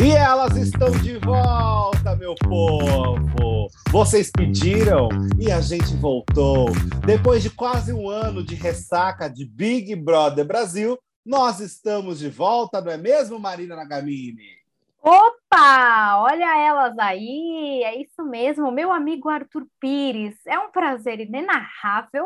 E 0.00 0.12
elas 0.12 0.56
estão 0.56 0.92
de 0.92 1.18
volta, 1.18 2.14
meu 2.14 2.32
povo! 2.36 3.66
Vocês 3.90 4.30
pediram 4.30 5.08
e 5.36 5.50
a 5.50 5.60
gente 5.60 5.92
voltou. 5.96 6.66
Depois 7.04 7.42
de 7.42 7.50
quase 7.50 7.92
um 7.92 8.08
ano 8.08 8.44
de 8.44 8.54
ressaca 8.54 9.28
de 9.28 9.44
Big 9.44 9.96
Brother 9.96 10.46
Brasil, 10.46 10.96
nós 11.26 11.58
estamos 11.58 12.20
de 12.20 12.30
volta, 12.30 12.80
não 12.80 12.92
é 12.92 12.96
mesmo, 12.96 13.40
Marina 13.40 13.74
Nagamini? 13.74 14.58
Opa! 15.02 16.18
Olha 16.18 16.56
elas 16.58 16.96
aí! 16.96 17.82
É 17.84 18.00
isso 18.00 18.22
mesmo, 18.22 18.70
meu 18.70 18.92
amigo 18.92 19.28
Arthur 19.28 19.66
Pires. 19.80 20.36
É 20.46 20.60
um 20.60 20.70
prazer 20.70 21.18
inenarrável 21.18 22.24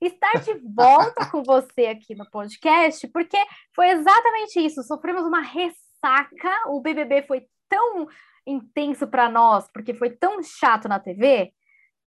estar 0.00 0.40
de 0.42 0.54
volta 0.72 1.26
com 1.26 1.42
você 1.42 1.86
aqui 1.86 2.14
no 2.14 2.30
podcast, 2.30 3.08
porque 3.08 3.36
foi 3.74 3.88
exatamente 3.88 4.64
isso. 4.64 4.84
Sofremos 4.84 5.24
uma 5.24 5.40
ressaca 5.40 5.89
saca, 6.00 6.68
o 6.68 6.80
BBB 6.80 7.22
foi 7.22 7.46
tão 7.68 8.08
intenso 8.46 9.06
para 9.06 9.28
nós, 9.28 9.68
porque 9.72 9.94
foi 9.94 10.10
tão 10.10 10.42
chato 10.42 10.88
na 10.88 10.98
TV, 10.98 11.52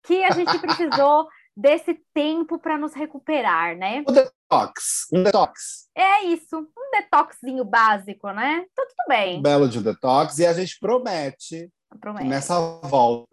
que 0.05 0.25
a 0.25 0.31
gente 0.31 0.57
precisou 0.61 1.29
desse 1.57 2.01
tempo 2.15 2.59
para 2.59 2.79
nos 2.79 2.95
recuperar, 2.95 3.77
né? 3.77 4.05
Um 4.09 4.13
detox, 4.13 5.07
um 5.13 5.23
detox. 5.25 5.89
É 5.97 6.25
isso, 6.25 6.57
um 6.57 6.91
detoxinho 6.93 7.65
básico, 7.65 8.31
né? 8.31 8.65
Então 8.71 8.87
tudo 8.87 9.09
bem. 9.09 9.39
Um 9.39 9.43
belo 9.43 9.69
de 9.69 9.83
detox 9.83 10.39
e 10.39 10.47
a 10.47 10.53
gente 10.53 10.79
promete, 10.79 11.69
promete. 12.01 12.29
nessa 12.29 12.61
volta 12.85 13.27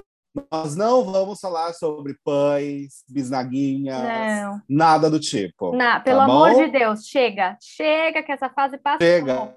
nós 0.51 0.75
não 0.75 1.03
vamos 1.05 1.39
falar 1.39 1.73
sobre 1.73 2.17
pães, 2.23 3.03
bisnaguinhas, 3.07 4.01
não. 4.03 4.61
nada 4.67 5.09
do 5.09 5.19
tipo. 5.19 5.71
Não, 5.71 5.93
tá 5.93 5.99
pelo 6.01 6.19
tá 6.19 6.23
amor 6.25 6.53
de 6.55 6.67
Deus, 6.67 7.05
chega, 7.05 7.57
chega 7.61 8.21
que 8.21 8.31
essa 8.31 8.49
fase 8.49 8.77
passa. 8.77 8.97
Chega. 9.01 9.55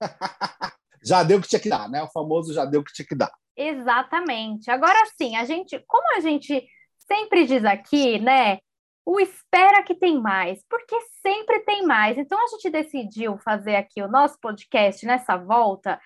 já 1.02 1.22
deu 1.22 1.38
o 1.38 1.42
que 1.42 1.48
tinha 1.48 1.60
que 1.60 1.68
dar, 1.68 1.88
né? 1.88 2.02
O 2.02 2.08
famoso 2.08 2.52
já 2.52 2.64
deu 2.64 2.80
o 2.80 2.84
que 2.84 2.92
tinha 2.92 3.06
que 3.06 3.14
dar. 3.14 3.32
Exatamente. 3.56 4.70
Agora 4.70 4.98
sim, 5.16 5.36
a 5.36 5.44
gente, 5.44 5.82
como 5.86 6.16
a 6.16 6.20
gente 6.20 6.64
sempre 6.98 7.44
diz 7.46 7.64
aqui, 7.64 8.18
né? 8.18 8.58
O 9.04 9.18
espera 9.18 9.82
que 9.82 9.94
tem 9.94 10.20
mais, 10.20 10.62
porque 10.68 10.96
sempre 11.22 11.60
tem 11.60 11.84
mais. 11.86 12.18
Então 12.18 12.38
a 12.38 12.46
gente 12.48 12.70
decidiu 12.70 13.38
fazer 13.38 13.76
aqui 13.76 14.02
o 14.02 14.08
nosso 14.08 14.38
podcast 14.38 15.04
nessa 15.06 15.36
volta, 15.36 15.98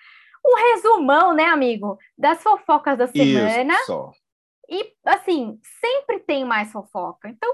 um 0.45 0.55
resumão, 0.55 1.33
né, 1.33 1.45
amigo, 1.45 1.97
das 2.17 2.41
fofocas 2.41 2.97
da 2.97 3.07
semana. 3.07 3.73
Isso. 3.73 4.11
E 4.69 4.93
assim, 5.05 5.59
sempre 5.81 6.19
tem 6.21 6.45
mais 6.45 6.71
fofoca. 6.71 7.27
Então, 7.27 7.53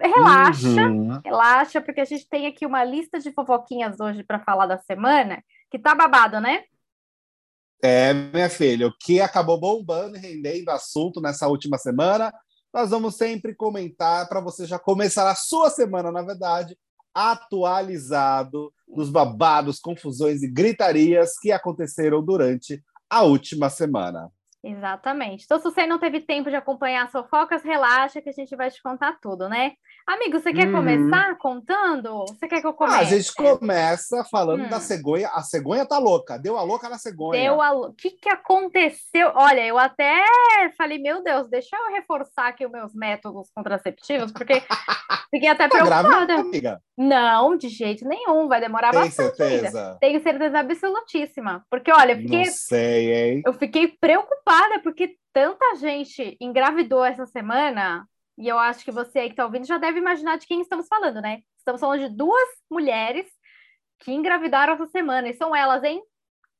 relaxa, 0.00 0.88
uhum. 0.88 1.20
relaxa, 1.22 1.80
porque 1.80 2.00
a 2.00 2.04
gente 2.06 2.26
tem 2.28 2.46
aqui 2.46 2.64
uma 2.64 2.82
lista 2.82 3.18
de 3.18 3.30
fofoquinhas 3.32 4.00
hoje 4.00 4.24
para 4.24 4.40
falar 4.40 4.66
da 4.66 4.78
semana 4.78 5.42
que 5.70 5.78
tá 5.78 5.94
babado, 5.94 6.40
né? 6.40 6.64
É, 7.82 8.12
minha 8.12 8.50
filha, 8.50 8.88
o 8.88 8.96
que 8.98 9.20
acabou 9.20 9.58
bombando 9.58 10.16
e 10.16 10.20
rendendo 10.20 10.70
assunto 10.70 11.20
nessa 11.20 11.46
última 11.46 11.78
semana, 11.78 12.32
nós 12.72 12.90
vamos 12.90 13.16
sempre 13.16 13.54
comentar 13.54 14.28
para 14.28 14.40
você 14.40 14.66
já 14.66 14.78
começar 14.78 15.30
a 15.30 15.34
sua 15.34 15.70
semana, 15.70 16.10
na 16.10 16.22
verdade, 16.22 16.76
atualizado 17.14 18.72
dos 18.86 19.10
babados, 19.10 19.78
confusões 19.78 20.42
e 20.42 20.48
gritarias 20.48 21.38
que 21.38 21.52
aconteceram 21.52 22.22
durante 22.22 22.82
a 23.08 23.22
última 23.22 23.70
semana. 23.70 24.30
Exatamente. 24.62 25.44
Então, 25.44 25.58
se 25.58 25.64
você 25.64 25.86
não 25.86 25.98
teve 25.98 26.20
tempo 26.20 26.50
de 26.50 26.56
acompanhar 26.56 27.06
as 27.06 27.12
fofocas, 27.12 27.62
relaxa 27.62 28.20
que 28.20 28.28
a 28.28 28.32
gente 28.32 28.54
vai 28.56 28.70
te 28.70 28.82
contar 28.82 29.18
tudo, 29.20 29.48
né? 29.48 29.72
Amigo, 30.08 30.40
você 30.40 30.54
quer 30.54 30.68
uhum. 30.68 30.72
começar 30.72 31.36
contando? 31.36 32.24
Você 32.28 32.48
quer 32.48 32.62
que 32.62 32.66
eu 32.66 32.72
comece? 32.72 32.96
Ah, 32.96 33.00
a 33.00 33.04
gente 33.04 33.34
começa 33.34 34.24
falando 34.24 34.64
hum. 34.64 34.68
da 34.70 34.80
cegonha. 34.80 35.28
A 35.34 35.42
cegonha 35.42 35.84
tá 35.84 35.98
louca. 35.98 36.38
Deu 36.38 36.56
a 36.56 36.62
louca 36.62 36.88
na 36.88 36.96
cegonha. 36.96 37.38
Deu 37.38 37.60
a 37.60 37.72
O 37.72 37.92
que, 37.92 38.12
que 38.12 38.30
aconteceu? 38.30 39.30
Olha, 39.34 39.66
eu 39.66 39.78
até 39.78 40.24
falei, 40.78 40.96
meu 40.96 41.22
Deus, 41.22 41.46
deixa 41.50 41.76
eu 41.76 41.92
reforçar 41.92 42.48
aqui 42.48 42.64
os 42.64 42.72
meus 42.72 42.94
métodos 42.94 43.50
contraceptivos, 43.54 44.32
porque 44.32 44.54
fiquei 45.30 45.50
até 45.50 45.68
tá 45.68 45.76
preocupada. 45.76 46.08
Grávida, 46.08 46.34
amiga? 46.36 46.80
Não, 46.96 47.54
de 47.54 47.68
jeito 47.68 48.08
nenhum. 48.08 48.48
Vai 48.48 48.62
demorar 48.62 48.92
Tem 48.92 49.00
bastante. 49.00 49.36
Certeza? 49.36 49.66
Ainda. 49.66 49.98
Tenho 50.00 50.22
certeza 50.22 50.58
absolutíssima. 50.58 51.66
Porque, 51.70 51.92
olha, 51.92 52.12
eu 52.12 52.18
fiquei, 52.22 52.46
Não 52.46 52.52
sei, 52.52 53.12
hein? 53.12 53.42
Eu 53.44 53.52
fiquei 53.52 53.88
preocupada, 54.00 54.80
porque 54.82 55.16
tanta 55.34 55.76
gente 55.76 56.34
engravidou 56.40 57.04
essa 57.04 57.26
semana 57.26 58.08
e 58.38 58.46
eu 58.46 58.56
acho 58.56 58.84
que 58.84 58.92
você 58.92 59.18
aí 59.18 59.26
que 59.26 59.32
está 59.32 59.44
ouvindo 59.44 59.66
já 59.66 59.78
deve 59.78 59.98
imaginar 59.98 60.38
de 60.38 60.46
quem 60.46 60.60
estamos 60.60 60.86
falando, 60.86 61.20
né? 61.20 61.42
Estamos 61.58 61.80
falando 61.80 62.08
de 62.08 62.16
duas 62.16 62.48
mulheres 62.70 63.26
que 63.98 64.12
engravidaram 64.12 64.74
essa 64.74 64.86
semana. 64.86 65.28
E 65.28 65.34
são 65.34 65.54
elas, 65.54 65.82
hein? 65.82 66.00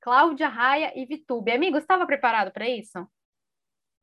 Cláudia 0.01 0.49
Raia 0.49 0.93
e 0.97 1.07
Vitube. 1.07 1.53
Amigo, 1.53 1.79
estava 1.79 2.05
preparado 2.05 2.51
para 2.51 2.69
isso? 2.69 3.07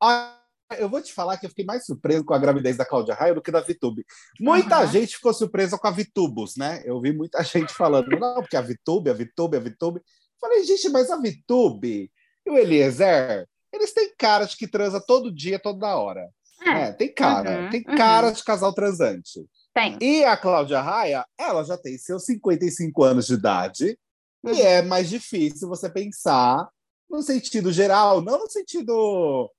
Ah, 0.02 0.40
eu 0.78 0.88
vou 0.88 1.02
te 1.02 1.12
falar 1.12 1.36
que 1.36 1.44
eu 1.44 1.50
fiquei 1.50 1.66
mais 1.66 1.84
surpreso 1.84 2.24
com 2.24 2.32
a 2.32 2.38
gravidez 2.38 2.78
da 2.78 2.86
Cláudia 2.86 3.14
Raia 3.14 3.34
do 3.34 3.42
que 3.42 3.50
da 3.50 3.60
Vitube. 3.60 4.06
Muita 4.40 4.80
uhum. 4.80 4.86
gente 4.86 5.16
ficou 5.16 5.34
surpresa 5.34 5.76
com 5.76 5.86
a 5.86 5.90
Vitubus, 5.90 6.56
né? 6.56 6.82
Eu 6.84 6.98
vi 7.00 7.12
muita 7.12 7.42
gente 7.44 7.74
falando, 7.74 8.08
não, 8.18 8.36
porque 8.36 8.56
a 8.56 8.62
Vitube, 8.62 9.10
a 9.10 9.14
Vitube, 9.14 9.58
a 9.58 9.60
Vitube. 9.60 10.00
Falei, 10.40 10.64
gente, 10.64 10.88
mas 10.88 11.10
a 11.10 11.18
Vitube 11.18 12.10
e 12.46 12.50
o 12.50 12.56
Eliezer, 12.56 13.46
eles 13.70 13.92
têm 13.92 14.14
cara 14.16 14.46
de 14.46 14.56
que 14.56 14.66
transa 14.66 14.98
todo 14.98 15.34
dia, 15.34 15.58
toda 15.58 15.96
hora. 15.98 16.26
É, 16.66 16.88
é, 16.88 16.92
tem 16.92 17.12
cara, 17.12 17.62
uhum, 17.62 17.70
tem 17.70 17.84
uhum. 17.86 17.96
cara 17.96 18.30
de 18.30 18.42
casal 18.42 18.72
transante. 18.72 19.46
Tem. 19.72 19.96
E 20.00 20.24
a 20.24 20.36
Cláudia 20.36 20.80
Raia, 20.80 21.24
ela 21.38 21.62
já 21.62 21.76
tem 21.76 21.96
seus 21.96 22.24
55 22.24 23.04
anos 23.04 23.26
de 23.26 23.34
idade, 23.34 23.98
uhum. 24.44 24.52
e 24.52 24.60
é 24.60 24.82
mais 24.82 25.08
difícil 25.08 25.68
você 25.68 25.88
pensar 25.88 26.68
no 27.08 27.22
sentido 27.22 27.72
geral, 27.72 28.20
não 28.20 28.38
no 28.38 28.50
sentido. 28.50 29.50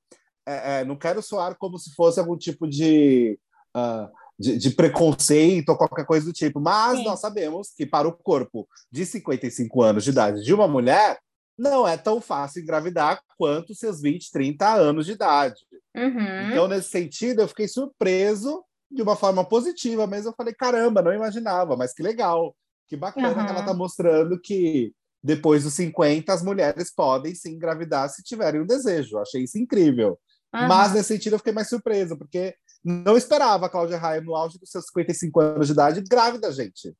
É, 0.46 0.80
é, 0.80 0.86
não 0.86 0.96
quero 0.96 1.22
soar 1.22 1.58
como 1.58 1.78
se 1.78 1.94
fosse 1.94 2.20
algum 2.20 2.38
tipo 2.38 2.68
de, 2.68 3.38
uh, 3.76 4.10
de, 4.40 4.58
de, 4.58 4.70
preconceito 4.70 5.70
ou 5.70 5.78
qualquer 5.78 6.06
coisa 6.06 6.26
do 6.26 6.32
tipo, 6.32 6.58
mas 6.58 7.00
Sim. 7.00 7.04
nós 7.04 7.20
sabemos 7.20 7.74
que 7.76 7.86
para 7.86 8.08
o 8.08 8.14
corpo 8.14 8.66
de 8.90 9.06
55 9.06 9.82
anos 9.82 10.06
de 10.06 10.12
idade 10.12 10.44
de 10.44 10.54
uma 10.54 10.66
mulher, 10.66 11.20
não 11.58 11.88
é 11.88 11.98
tão 11.98 12.22
fácil 12.22 12.62
engravidar 12.62 13.22
quanto 13.38 13.74
seus 13.74 14.02
20, 14.02 14.32
30 14.32 14.74
anos 14.74 15.06
de 15.06 15.14
idade. 15.14 15.60
Uhum. 15.96 16.52
Então, 16.52 16.68
nesse 16.68 16.90
sentido, 16.90 17.42
eu 17.42 17.48
fiquei 17.48 17.68
surpreso 17.68 18.64
de 18.90 19.02
uma 19.02 19.16
forma 19.16 19.44
positiva, 19.44 20.06
mas 20.06 20.26
eu 20.26 20.34
falei, 20.34 20.54
caramba, 20.54 21.02
não 21.02 21.14
imaginava, 21.14 21.76
mas 21.76 21.94
que 21.94 22.04
legal, 22.04 22.56
que 22.88 22.96
bacana 22.96 23.30
uhum. 23.30 23.46
que 23.46 23.52
ela 23.52 23.60
está 23.60 23.74
mostrando 23.74 24.40
que 24.40 24.94
depois 25.22 25.64
dos 25.64 25.74
50 25.74 26.32
as 26.32 26.44
mulheres 26.44 26.94
podem 26.94 27.34
sim 27.34 27.54
engravidar 27.54 28.10
se 28.10 28.24
tiverem 28.24 28.62
um 28.62 28.66
desejo. 28.66 29.18
achei 29.18 29.44
isso 29.44 29.58
incrível. 29.58 30.20
Uhum. 30.54 30.68
Mas 30.68 30.94
nesse 30.94 31.10
sentido 31.10 31.34
eu 31.34 31.40
fiquei 31.40 31.54
mais 31.54 31.68
surpreso, 31.68 32.18
porque 32.18 32.56
não 32.84 33.18
esperava 33.18 33.66
a 33.66 33.70
Cláudia 33.70 33.98
Raia 33.98 34.22
no 34.22 34.36
auge 34.36 34.58
dos 34.60 34.70
seus 34.70 34.86
55 34.86 35.40
anos 35.40 35.68
de 35.68 35.74
idade 35.74 36.02
grávida, 36.02 36.52
gente. 36.52 36.96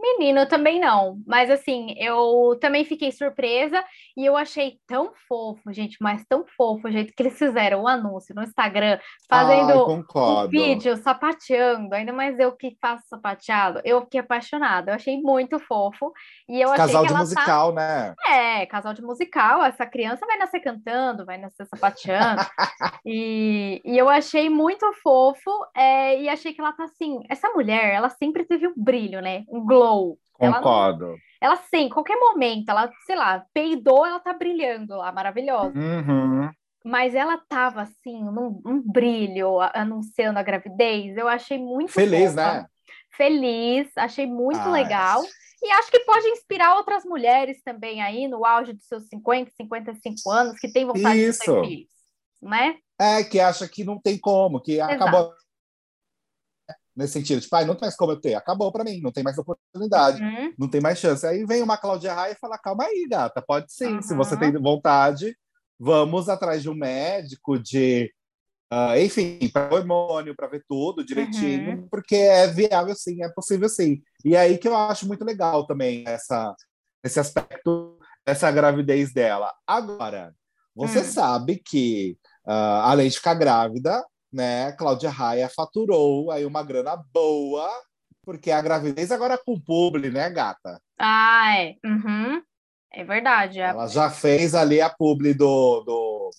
Menino, 0.00 0.46
também 0.46 0.78
não. 0.78 1.20
Mas 1.26 1.50
assim, 1.50 1.94
eu 1.98 2.56
também 2.60 2.84
fiquei 2.84 3.10
surpresa 3.10 3.82
e 4.16 4.24
eu 4.24 4.36
achei 4.36 4.78
tão 4.86 5.12
fofo, 5.26 5.72
gente, 5.72 5.96
mas 6.00 6.24
tão 6.28 6.44
fofo 6.56 6.86
o 6.86 6.90
jeito 6.90 7.12
que 7.12 7.22
eles 7.22 7.36
fizeram 7.36 7.82
o 7.82 7.88
anúncio 7.88 8.32
no 8.34 8.42
Instagram, 8.42 8.98
fazendo 9.28 9.90
um 9.90 10.48
vídeo 10.48 10.96
sapateando, 10.98 11.94
ainda 11.94 12.12
mais 12.12 12.38
eu 12.38 12.52
que 12.52 12.76
faço 12.80 13.08
sapateado, 13.08 13.80
eu 13.84 14.02
fiquei 14.02 14.20
apaixonada, 14.20 14.92
eu 14.92 14.94
achei 14.94 15.20
muito 15.20 15.58
fofo. 15.58 16.12
E 16.48 16.60
eu 16.60 16.72
casal 16.74 17.04
de 17.04 17.12
tá 17.12 17.18
musical, 17.18 17.74
tá... 17.74 17.80
né? 17.80 18.14
É, 18.28 18.66
casal 18.66 18.94
de 18.94 19.02
musical, 19.02 19.64
essa 19.64 19.84
criança 19.84 20.24
vai 20.26 20.38
nascer 20.38 20.60
cantando, 20.60 21.26
vai 21.26 21.38
nascer 21.38 21.66
sapateando. 21.66 22.42
e, 23.04 23.80
e 23.84 23.98
eu 23.98 24.08
achei 24.08 24.48
muito 24.48 24.86
fofo, 25.02 25.50
é, 25.76 26.20
e 26.20 26.28
achei 26.28 26.52
que 26.54 26.60
ela 26.60 26.72
tá 26.72 26.84
assim, 26.84 27.20
essa 27.28 27.48
mulher, 27.50 27.92
ela 27.92 28.08
sempre 28.10 28.44
teve 28.44 28.68
um 28.68 28.74
brilho, 28.76 29.20
né? 29.20 29.44
Um 29.48 29.66
glow 29.66 29.87
glow. 29.88 30.18
Concordo. 30.32 31.06
Ela, 31.40 31.54
ela 31.54 31.56
sim, 31.68 31.88
qualquer 31.88 32.16
momento, 32.16 32.68
ela, 32.68 32.90
sei 33.04 33.16
lá, 33.16 33.44
peidou, 33.52 34.06
ela 34.06 34.20
tá 34.20 34.32
brilhando 34.32 34.96
lá, 34.96 35.10
maravilhosa. 35.10 35.76
Uhum. 35.76 36.48
Mas 36.84 37.14
ela 37.14 37.36
tava 37.48 37.82
assim, 37.82 38.22
num 38.22 38.62
um 38.64 38.80
brilho, 38.80 39.58
anunciando 39.74 40.38
a 40.38 40.42
gravidez. 40.42 41.16
Eu 41.16 41.28
achei 41.28 41.58
muito 41.58 41.92
feliz, 41.92 42.30
fofa. 42.30 42.34
né? 42.34 42.66
Feliz, 43.16 43.88
achei 43.96 44.26
muito 44.26 44.60
ah, 44.60 44.70
legal. 44.70 45.22
E 45.60 45.70
acho 45.72 45.90
que 45.90 46.00
pode 46.00 46.28
inspirar 46.28 46.76
outras 46.76 47.04
mulheres 47.04 47.60
também 47.64 48.00
aí, 48.00 48.28
no 48.28 48.46
auge 48.46 48.72
dos 48.72 48.86
seus 48.86 49.08
50, 49.08 49.50
55 49.56 50.30
anos, 50.30 50.58
que 50.58 50.72
tem 50.72 50.86
vontade 50.86 51.18
Isso. 51.18 51.40
de 51.40 51.44
ser 51.44 51.64
filhos, 51.64 51.90
né? 52.40 52.76
É, 53.00 53.24
que 53.24 53.40
acha 53.40 53.68
que 53.68 53.82
não 53.82 54.00
tem 54.00 54.16
como, 54.16 54.60
que 54.60 54.74
Exato. 54.74 54.94
acabou 54.94 55.32
nesse 56.98 57.12
sentido, 57.12 57.40
tipo, 57.40 57.54
ah, 57.54 57.64
não 57.64 57.76
tem 57.76 57.82
mais 57.82 57.96
como 57.96 58.12
eu 58.12 58.20
ter, 58.20 58.34
acabou 58.34 58.72
para 58.72 58.82
mim, 58.82 59.00
não 59.00 59.12
tem 59.12 59.22
mais 59.22 59.38
oportunidade, 59.38 60.20
uhum. 60.20 60.52
não 60.58 60.68
tem 60.68 60.80
mais 60.80 60.98
chance. 60.98 61.24
Aí 61.24 61.46
vem 61.46 61.62
uma 61.62 61.78
Cláudia 61.78 62.12
Raia 62.12 62.32
e 62.32 62.38
fala, 62.38 62.58
calma 62.58 62.84
aí, 62.84 63.06
gata, 63.08 63.40
pode 63.40 63.72
sim, 63.72 63.94
uhum. 63.94 64.02
se 64.02 64.14
você 64.14 64.36
tem 64.36 64.52
vontade, 64.52 65.36
vamos 65.78 66.28
atrás 66.28 66.60
de 66.60 66.68
um 66.68 66.74
médico, 66.74 67.56
de, 67.56 68.12
uh, 68.72 68.98
enfim, 68.98 69.48
para 69.52 69.72
hormônio, 69.72 70.34
para 70.34 70.48
ver 70.48 70.64
tudo 70.68 71.04
direitinho, 71.06 71.76
uhum. 71.76 71.88
porque 71.88 72.16
é 72.16 72.48
viável 72.48 72.94
sim, 72.96 73.22
é 73.22 73.28
possível 73.28 73.68
sim. 73.68 74.02
E 74.24 74.36
aí 74.36 74.58
que 74.58 74.66
eu 74.66 74.76
acho 74.76 75.06
muito 75.06 75.24
legal 75.24 75.66
também 75.66 76.02
essa, 76.04 76.52
esse 77.04 77.20
aspecto 77.20 77.96
essa 78.26 78.50
gravidez 78.50 79.12
dela. 79.12 79.54
Agora, 79.66 80.34
você 80.74 81.00
Hum. 81.00 81.04
sabe 81.04 81.62
que, 81.64 82.18
ah, 82.46 82.90
além 82.90 83.08
de 83.08 83.16
ficar 83.16 83.34
grávida, 83.34 84.04
né, 84.32 84.72
Cláudia 84.72 85.10
Raia 85.10 85.48
faturou 85.48 86.30
aí 86.30 86.44
uma 86.44 86.62
grana 86.62 86.96
boa, 87.12 87.68
porque 88.22 88.50
a 88.50 88.60
gravidez 88.60 89.10
agora 89.10 89.34
é 89.34 89.38
com 89.38 89.58
publi, 89.60 90.10
né, 90.10 90.28
gata? 90.30 90.80
Ah, 90.98 91.56
é. 91.58 91.76
Uhum. 91.84 92.42
É 92.92 93.04
verdade. 93.04 93.60
é. 93.60 93.64
Ela 93.68 93.86
já 93.86 94.10
fez 94.10 94.54
ali 94.54 94.80
a 94.80 94.90
publi 94.90 95.34
do, 95.34 95.80
do, 95.82 96.30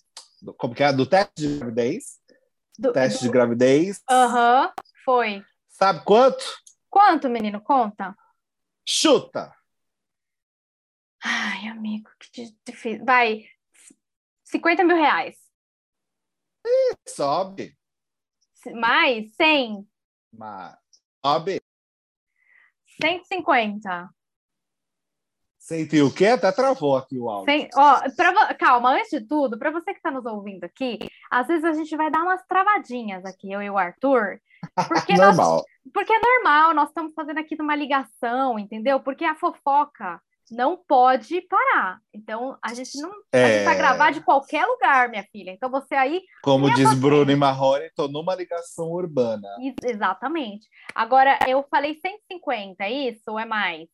do- 0.41 0.53
como 0.53 0.73
que 0.75 0.83
é? 0.83 0.91
Do 0.93 1.05
teste 1.05 1.31
de 1.37 1.57
gravidez. 1.59 2.19
Do- 2.77 2.91
Teste 2.93 3.19
de 3.21 3.27
do- 3.27 3.31
gravidez. 3.31 4.01
Aham, 4.09 4.71
foi. 5.05 5.43
Sabe 5.69 6.03
quanto? 6.05 6.43
Quanto, 6.89 7.29
menino? 7.29 7.61
Conta. 7.61 8.15
Chuta! 8.85 9.53
Ai, 11.23 11.67
amigo, 11.67 12.09
que 12.33 12.51
difícil. 12.65 13.03
Vai, 13.05 13.45
50 14.45 14.83
mil 14.83 14.95
reais. 14.95 15.37
Sobe. 17.07 17.77
Mais? 18.73 19.33
100? 19.35 19.87
Mas 20.33 20.75
sobe. 21.25 21.61
150. 23.01 24.09
Sentiu 25.57 26.07
o 26.07 26.13
quê? 26.13 26.27
Até 26.27 26.51
travou 26.51 26.95
aqui 26.97 27.17
o 27.19 27.29
áudio. 27.29 27.67
Ó, 27.75 27.99
pra 28.15 28.53
calma, 28.55 28.91
antes 28.93 29.09
de 29.11 29.21
tudo, 29.27 29.57
para 29.59 29.69
você 29.69 29.91
que 29.91 29.99
está 29.99 30.09
nos 30.09 30.25
ouvindo 30.25 30.63
aqui, 30.63 30.97
às 31.29 31.47
vezes 31.47 31.63
a 31.63 31.73
gente 31.73 31.95
vai 31.95 32.09
dar 32.09 32.23
umas 32.23 32.43
travadinhas 32.47 33.23
aqui, 33.25 33.51
eu 33.51 33.61
e 33.61 33.69
o 33.69 33.77
Arthur, 33.77 34.39
porque, 34.87 35.13
nós- 35.17 35.37
Normal. 35.37 35.63
porque 35.93 36.11
é 36.11 36.19
normal, 36.19 36.73
nós 36.73 36.87
estamos 36.89 37.13
fazendo 37.13 37.39
aqui 37.39 37.55
uma 37.61 37.75
ligação, 37.75 38.57
entendeu? 38.57 38.99
Porque 38.99 39.23
a 39.25 39.35
fofoca 39.35 40.19
não 40.51 40.77
pode 40.77 41.41
parar. 41.41 41.99
Então, 42.13 42.57
a 42.63 42.73
gente 42.73 42.99
não. 43.01 43.09
A 43.33 43.37
gente 43.47 43.63
vai 43.65 43.75
É. 43.75 43.77
gravar 43.77 44.11
de 44.11 44.21
qualquer 44.21 44.65
lugar, 44.65 45.09
minha 45.09 45.23
filha. 45.31 45.51
Então, 45.51 45.69
você 45.69 45.95
aí. 45.95 46.21
Como 46.43 46.73
diz. 46.73 46.93
Bruno 46.93 47.31
e 47.31 47.35
Marrone, 47.35 47.89
tô 47.95 48.07
numa 48.07 48.35
ligação 48.35 48.87
urbana. 48.91 49.47
Ex- 49.61 49.75
Exatamente. 49.95 50.67
Agora, 50.95 51.37
eu 51.47 51.63
falei 51.69 51.95
150, 51.99 52.83
é 52.83 52.91
isso 52.91 53.21
ou 53.27 53.39
é 53.39 53.45
mais? 53.45 53.87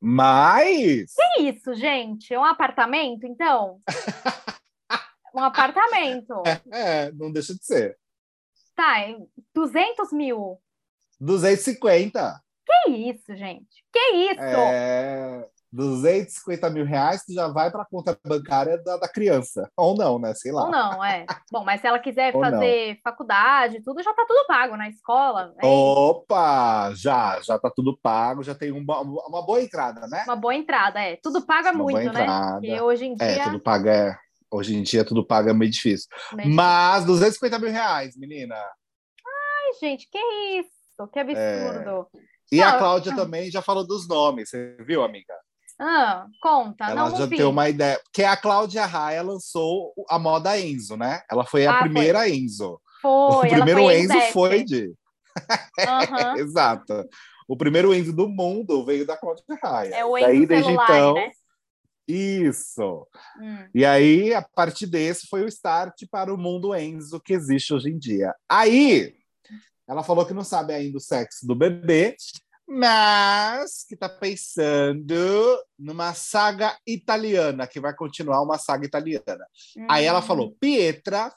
Mas 0.00 1.12
Que 1.34 1.42
isso, 1.42 1.74
gente? 1.74 2.32
É 2.32 2.38
um 2.38 2.44
apartamento, 2.44 3.26
então? 3.26 3.80
Um 5.34 5.40
apartamento. 5.44 6.42
é, 6.72 7.12
não 7.12 7.30
deixa 7.30 7.54
de 7.54 7.64
ser. 7.64 7.96
Tá, 8.74 9.00
é 9.00 9.14
200 9.54 10.10
mil. 10.12 10.58
250. 11.20 12.40
Que 12.66 12.90
isso, 12.90 13.36
gente? 13.36 13.84
Que 13.92 13.98
isso? 14.32 14.40
É, 14.40 15.46
250 15.72 16.70
mil 16.70 16.84
reais 16.84 17.24
que 17.24 17.32
já 17.32 17.48
vai 17.48 17.70
para 17.70 17.82
a 17.82 17.86
conta 17.86 18.18
bancária 18.26 18.78
da, 18.82 18.96
da 18.96 19.08
criança. 19.08 19.70
Ou 19.76 19.94
não, 19.96 20.18
né? 20.18 20.34
Sei 20.34 20.50
lá. 20.50 20.64
Ou 20.64 20.70
não, 20.70 21.04
é. 21.04 21.26
Bom, 21.52 21.64
mas 21.64 21.80
se 21.80 21.86
ela 21.86 21.98
quiser 21.98 22.34
Ou 22.36 22.40
fazer 22.42 22.98
faculdade, 23.02 23.82
tudo, 23.82 24.02
já 24.02 24.12
tá 24.14 24.24
tudo 24.26 24.46
pago 24.46 24.76
na 24.76 24.88
escola. 24.88 25.54
É 25.58 25.66
Opa, 25.66 26.92
já, 26.94 27.40
já 27.42 27.58
tá 27.58 27.70
tudo 27.70 27.98
pago, 28.02 28.42
já 28.42 28.54
tem 28.54 28.72
uma, 28.72 29.00
uma 29.00 29.44
boa 29.44 29.60
entrada, 29.62 30.06
né? 30.06 30.24
uma 30.26 30.36
boa 30.36 30.54
entrada, 30.54 31.00
é. 31.00 31.16
Tudo 31.22 31.42
paga 31.42 31.70
Uma 31.70 31.78
boa 31.84 31.92
muito, 31.92 32.12
né? 32.12 32.26
Porque 32.52 32.80
hoje 32.80 33.06
em 33.06 33.16
É, 33.20 33.34
dia. 33.34 33.44
tudo 33.44 33.60
paga 33.60 33.92
é. 33.92 34.16
Hoje 34.50 34.74
em 34.74 34.82
dia 34.82 35.04
tudo 35.04 35.26
paga 35.26 35.50
é 35.50 35.54
meio 35.54 35.70
difícil. 35.70 36.08
meio 36.32 36.54
Mas 36.54 37.04
250 37.04 37.58
mil 37.58 37.70
reais, 37.70 38.16
menina. 38.16 38.54
Ai, 38.56 39.72
gente, 39.80 40.08
que 40.10 40.18
isso? 40.58 41.08
Que 41.12 41.18
absurdo. 41.20 42.06
E 42.50 42.56
Não, 42.56 42.66
a 42.68 42.78
Cláudia 42.78 43.14
também 43.14 43.50
já 43.50 43.60
falou 43.60 43.86
dos 43.86 44.08
nomes, 44.08 44.48
você 44.48 44.76
viu, 44.80 45.02
amiga? 45.04 45.34
Ah, 45.80 46.26
conta. 46.42 46.86
Ela 46.86 47.08
não, 47.10 47.16
já 47.16 47.28
tem 47.28 47.44
uma 47.44 47.68
ideia. 47.68 48.00
Porque 48.04 48.24
a 48.24 48.36
Cláudia 48.36 48.84
Raia 48.84 49.22
lançou 49.22 49.92
a 50.08 50.18
moda 50.18 50.58
Enzo, 50.58 50.96
né? 50.96 51.22
Ela 51.30 51.44
foi 51.44 51.66
a 51.66 51.70
Ah, 51.70 51.78
foi. 51.80 51.82
primeira 51.90 52.28
Enzo. 52.28 52.80
Foi, 53.00 53.46
o 53.46 53.50
primeiro 53.50 53.82
foi 53.82 54.00
Enzo 54.00 54.16
Exec. 54.16 54.32
foi 54.32 54.64
de. 54.64 54.94
Aham. 55.86 56.36
Exato. 56.38 57.08
O 57.46 57.56
primeiro 57.56 57.94
Enzo 57.94 58.12
do 58.12 58.28
mundo 58.28 58.84
veio 58.84 59.06
da 59.06 59.16
Cláudia 59.16 59.44
Raia. 59.62 59.94
É 59.94 60.04
o 60.04 60.18
Enzo 60.18 60.46
desde 60.46 60.64
celular, 60.64 60.84
então, 60.90 61.14
né? 61.14 61.30
Isso. 62.08 63.06
Hum. 63.40 63.68
E 63.74 63.84
aí, 63.84 64.34
a 64.34 64.42
partir 64.42 64.86
desse, 64.86 65.26
foi 65.28 65.42
o 65.42 65.48
start 65.48 66.04
para 66.10 66.32
o 66.32 66.38
mundo 66.38 66.74
Enzo 66.74 67.20
que 67.20 67.34
existe 67.34 67.72
hoje 67.72 67.90
em 67.90 67.98
dia. 67.98 68.34
Aí, 68.48 69.14
ela 69.86 70.02
falou 70.02 70.24
que 70.26 70.34
não 70.34 70.42
sabe 70.42 70.72
ainda 70.72 70.96
o 70.96 71.00
sexo 71.00 71.46
do 71.46 71.54
bebê, 71.54 72.16
mas 72.68 73.84
que 73.88 73.96
tá 73.96 74.08
pensando 74.10 75.14
numa 75.78 76.12
saga 76.12 76.78
italiana, 76.86 77.66
que 77.66 77.80
vai 77.80 77.94
continuar 77.94 78.42
uma 78.42 78.58
saga 78.58 78.84
italiana. 78.84 79.46
Aí 79.88 80.04
ela 80.04 80.18
Hum. 80.18 80.22
falou 80.22 80.56
Pietra, 80.60 81.32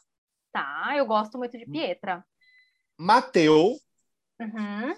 Tá, 0.54 0.92
eu 0.98 1.06
gosto 1.06 1.38
muito 1.38 1.58
de 1.58 1.66
Pietra. 1.66 2.26
Mateu 3.00 3.78
Uhum. 4.38 4.94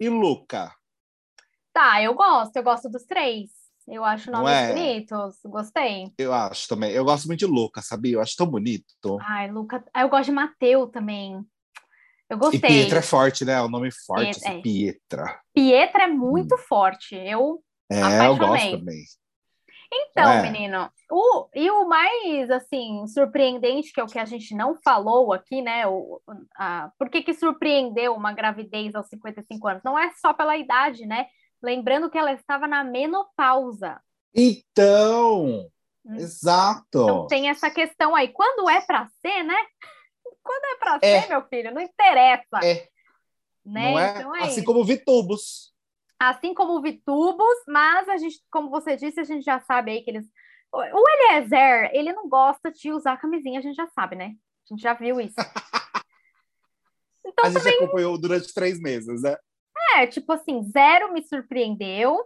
e 0.00 0.08
Luca. 0.08 0.74
Tá, 1.70 2.02
eu 2.02 2.14
gosto, 2.14 2.56
eu 2.56 2.62
gosto 2.62 2.88
dos 2.88 3.04
três. 3.04 3.50
Eu 3.86 4.04
acho 4.04 4.30
nomes 4.30 4.48
é? 4.52 4.68
bonitos, 4.68 5.38
gostei. 5.44 6.14
Eu 6.16 6.32
acho 6.32 6.66
também. 6.68 6.92
Eu 6.92 7.04
gosto 7.04 7.26
muito 7.26 7.40
de 7.40 7.46
Luca, 7.46 7.82
sabia? 7.82 8.14
Eu 8.14 8.20
acho 8.22 8.36
tão 8.36 8.46
bonito. 8.46 8.86
Ai, 9.20 9.50
Luca. 9.50 9.84
Eu 9.94 10.08
gosto 10.08 10.26
de 10.26 10.32
Mateu 10.32 10.86
também. 10.86 11.44
Eu 12.32 12.36
E 12.36 12.40
gostei. 12.40 12.60
Pietra 12.60 13.00
é 13.00 13.02
forte, 13.02 13.44
né? 13.44 13.60
O 13.60 13.68
nome 13.68 13.90
forte, 14.06 14.24
Pietra, 14.40 14.48
assim, 14.48 14.58
é. 14.58 14.62
Pietra. 14.62 15.40
Pietra 15.54 16.02
é 16.04 16.06
muito 16.06 16.56
forte. 16.56 17.14
Eu. 17.14 17.62
É, 17.90 18.26
eu 18.26 18.36
gosto 18.36 18.44
Apaixonei. 18.54 18.78
também. 18.78 19.04
Então, 19.94 20.30
É. 20.30 20.50
menino, 20.50 20.90
o, 21.10 21.48
e 21.54 21.70
o 21.70 21.86
mais 21.86 22.50
assim 22.50 23.06
surpreendente, 23.06 23.92
que 23.92 24.00
é 24.00 24.02
o 24.02 24.06
que 24.06 24.18
a 24.18 24.24
gente 24.24 24.54
não 24.54 24.74
falou 24.82 25.34
aqui, 25.34 25.60
né? 25.60 25.86
O, 25.86 26.22
a, 26.56 26.90
por 26.98 27.10
que, 27.10 27.20
que 27.22 27.34
surpreendeu 27.34 28.14
uma 28.14 28.32
gravidez 28.32 28.94
aos 28.94 29.08
55 29.08 29.68
anos? 29.68 29.82
Não 29.84 29.98
é 29.98 30.10
só 30.18 30.32
pela 30.32 30.56
idade, 30.56 31.04
né? 31.04 31.26
Lembrando 31.62 32.08
que 32.08 32.16
ela 32.16 32.32
estava 32.32 32.66
na 32.66 32.82
menopausa. 32.82 34.00
Então, 34.34 35.68
Hum. 36.04 36.16
exato. 36.16 37.02
Então 37.02 37.26
tem 37.26 37.50
essa 37.50 37.70
questão 37.70 38.14
aí. 38.16 38.28
Quando 38.28 38.70
é 38.70 38.80
para 38.80 39.06
ser, 39.20 39.42
né? 39.44 39.56
Quando 40.42 40.64
é 40.64 40.76
para 40.76 40.98
É. 41.02 41.22
ser, 41.22 41.28
meu 41.28 41.42
filho, 41.48 41.74
não 41.74 41.80
interessa. 41.80 42.60
É. 42.62 42.88
Né? 43.64 43.90
Não 43.92 43.98
é? 43.98 44.10
Então 44.10 44.36
é 44.36 44.40
assim 44.40 44.60
isso. 44.60 44.64
como 44.64 44.84
Vitubos. 44.84 45.72
Assim 46.18 46.54
como 46.54 46.80
Vitubos, 46.80 47.56
mas 47.66 48.08
a 48.08 48.16
gente, 48.16 48.42
como 48.50 48.70
você 48.70 48.96
disse, 48.96 49.20
a 49.20 49.24
gente 49.24 49.44
já 49.44 49.60
sabe 49.60 49.92
aí 49.92 50.02
que 50.02 50.10
eles. 50.10 50.26
O 50.72 51.08
Eliezer, 51.08 51.90
ele 51.92 52.12
não 52.12 52.28
gosta 52.28 52.70
de 52.70 52.92
usar 52.92 53.18
camisinha, 53.18 53.58
a 53.58 53.62
gente 53.62 53.76
já 53.76 53.86
sabe, 53.88 54.16
né? 54.16 54.34
A 54.64 54.74
gente 54.74 54.82
já 54.82 54.94
viu 54.94 55.20
isso. 55.20 55.34
Então 57.24 57.44
a 57.44 57.50
gente 57.50 57.62
também 57.62 57.76
acompanhou 57.78 58.18
durante 58.18 58.52
três 58.52 58.80
meses, 58.80 59.22
né? 59.22 59.36
é, 59.94 60.06
tipo 60.06 60.32
assim, 60.32 60.62
zero 60.62 61.12
me 61.12 61.22
surpreendeu. 61.22 62.24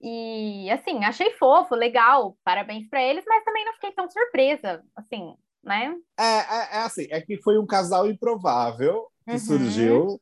E 0.00 0.70
assim, 0.70 1.04
achei 1.04 1.30
fofo, 1.32 1.74
legal, 1.74 2.36
parabéns 2.44 2.88
pra 2.88 3.02
eles, 3.02 3.24
mas 3.26 3.44
também 3.44 3.64
não 3.64 3.72
fiquei 3.74 3.92
tão 3.92 4.08
surpresa, 4.10 4.82
assim, 4.94 5.34
né? 5.66 5.94
É, 6.18 6.22
é, 6.22 6.68
é 6.72 6.78
assim, 6.78 7.06
é 7.10 7.20
que 7.20 7.36
foi 7.42 7.58
um 7.58 7.66
casal 7.66 8.08
improvável 8.08 9.06
que 9.26 9.32
Uhum. 9.32 9.38
surgiu. 9.40 10.20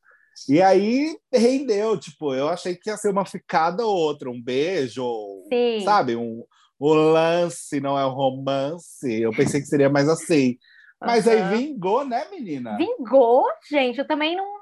E 0.48 0.60
aí 0.60 1.16
rendeu, 1.32 1.96
tipo, 2.00 2.34
eu 2.34 2.48
achei 2.48 2.74
que 2.74 2.90
ia 2.90 2.96
ser 2.96 3.10
uma 3.10 3.24
ficada 3.24 3.86
ou 3.86 3.94
outra, 3.94 4.28
um 4.28 4.42
beijo, 4.42 5.04
Sim. 5.48 5.84
sabe, 5.84 6.16
um, 6.16 6.42
um 6.80 6.92
lance, 6.92 7.78
não 7.80 7.96
é 7.96 8.04
um 8.04 8.10
romance. 8.10 9.20
Eu 9.20 9.32
pensei 9.32 9.60
que 9.60 9.66
seria 9.66 9.88
mais 9.88 10.08
assim. 10.08 10.56
Mas 11.00 11.28
aí 11.28 11.38
Aham. 11.40 11.50
vingou, 11.50 12.04
né, 12.04 12.26
menina? 12.30 12.76
Vingou, 12.76 13.46
gente. 13.70 13.98
Eu 13.98 14.06
também 14.06 14.34
não, 14.34 14.60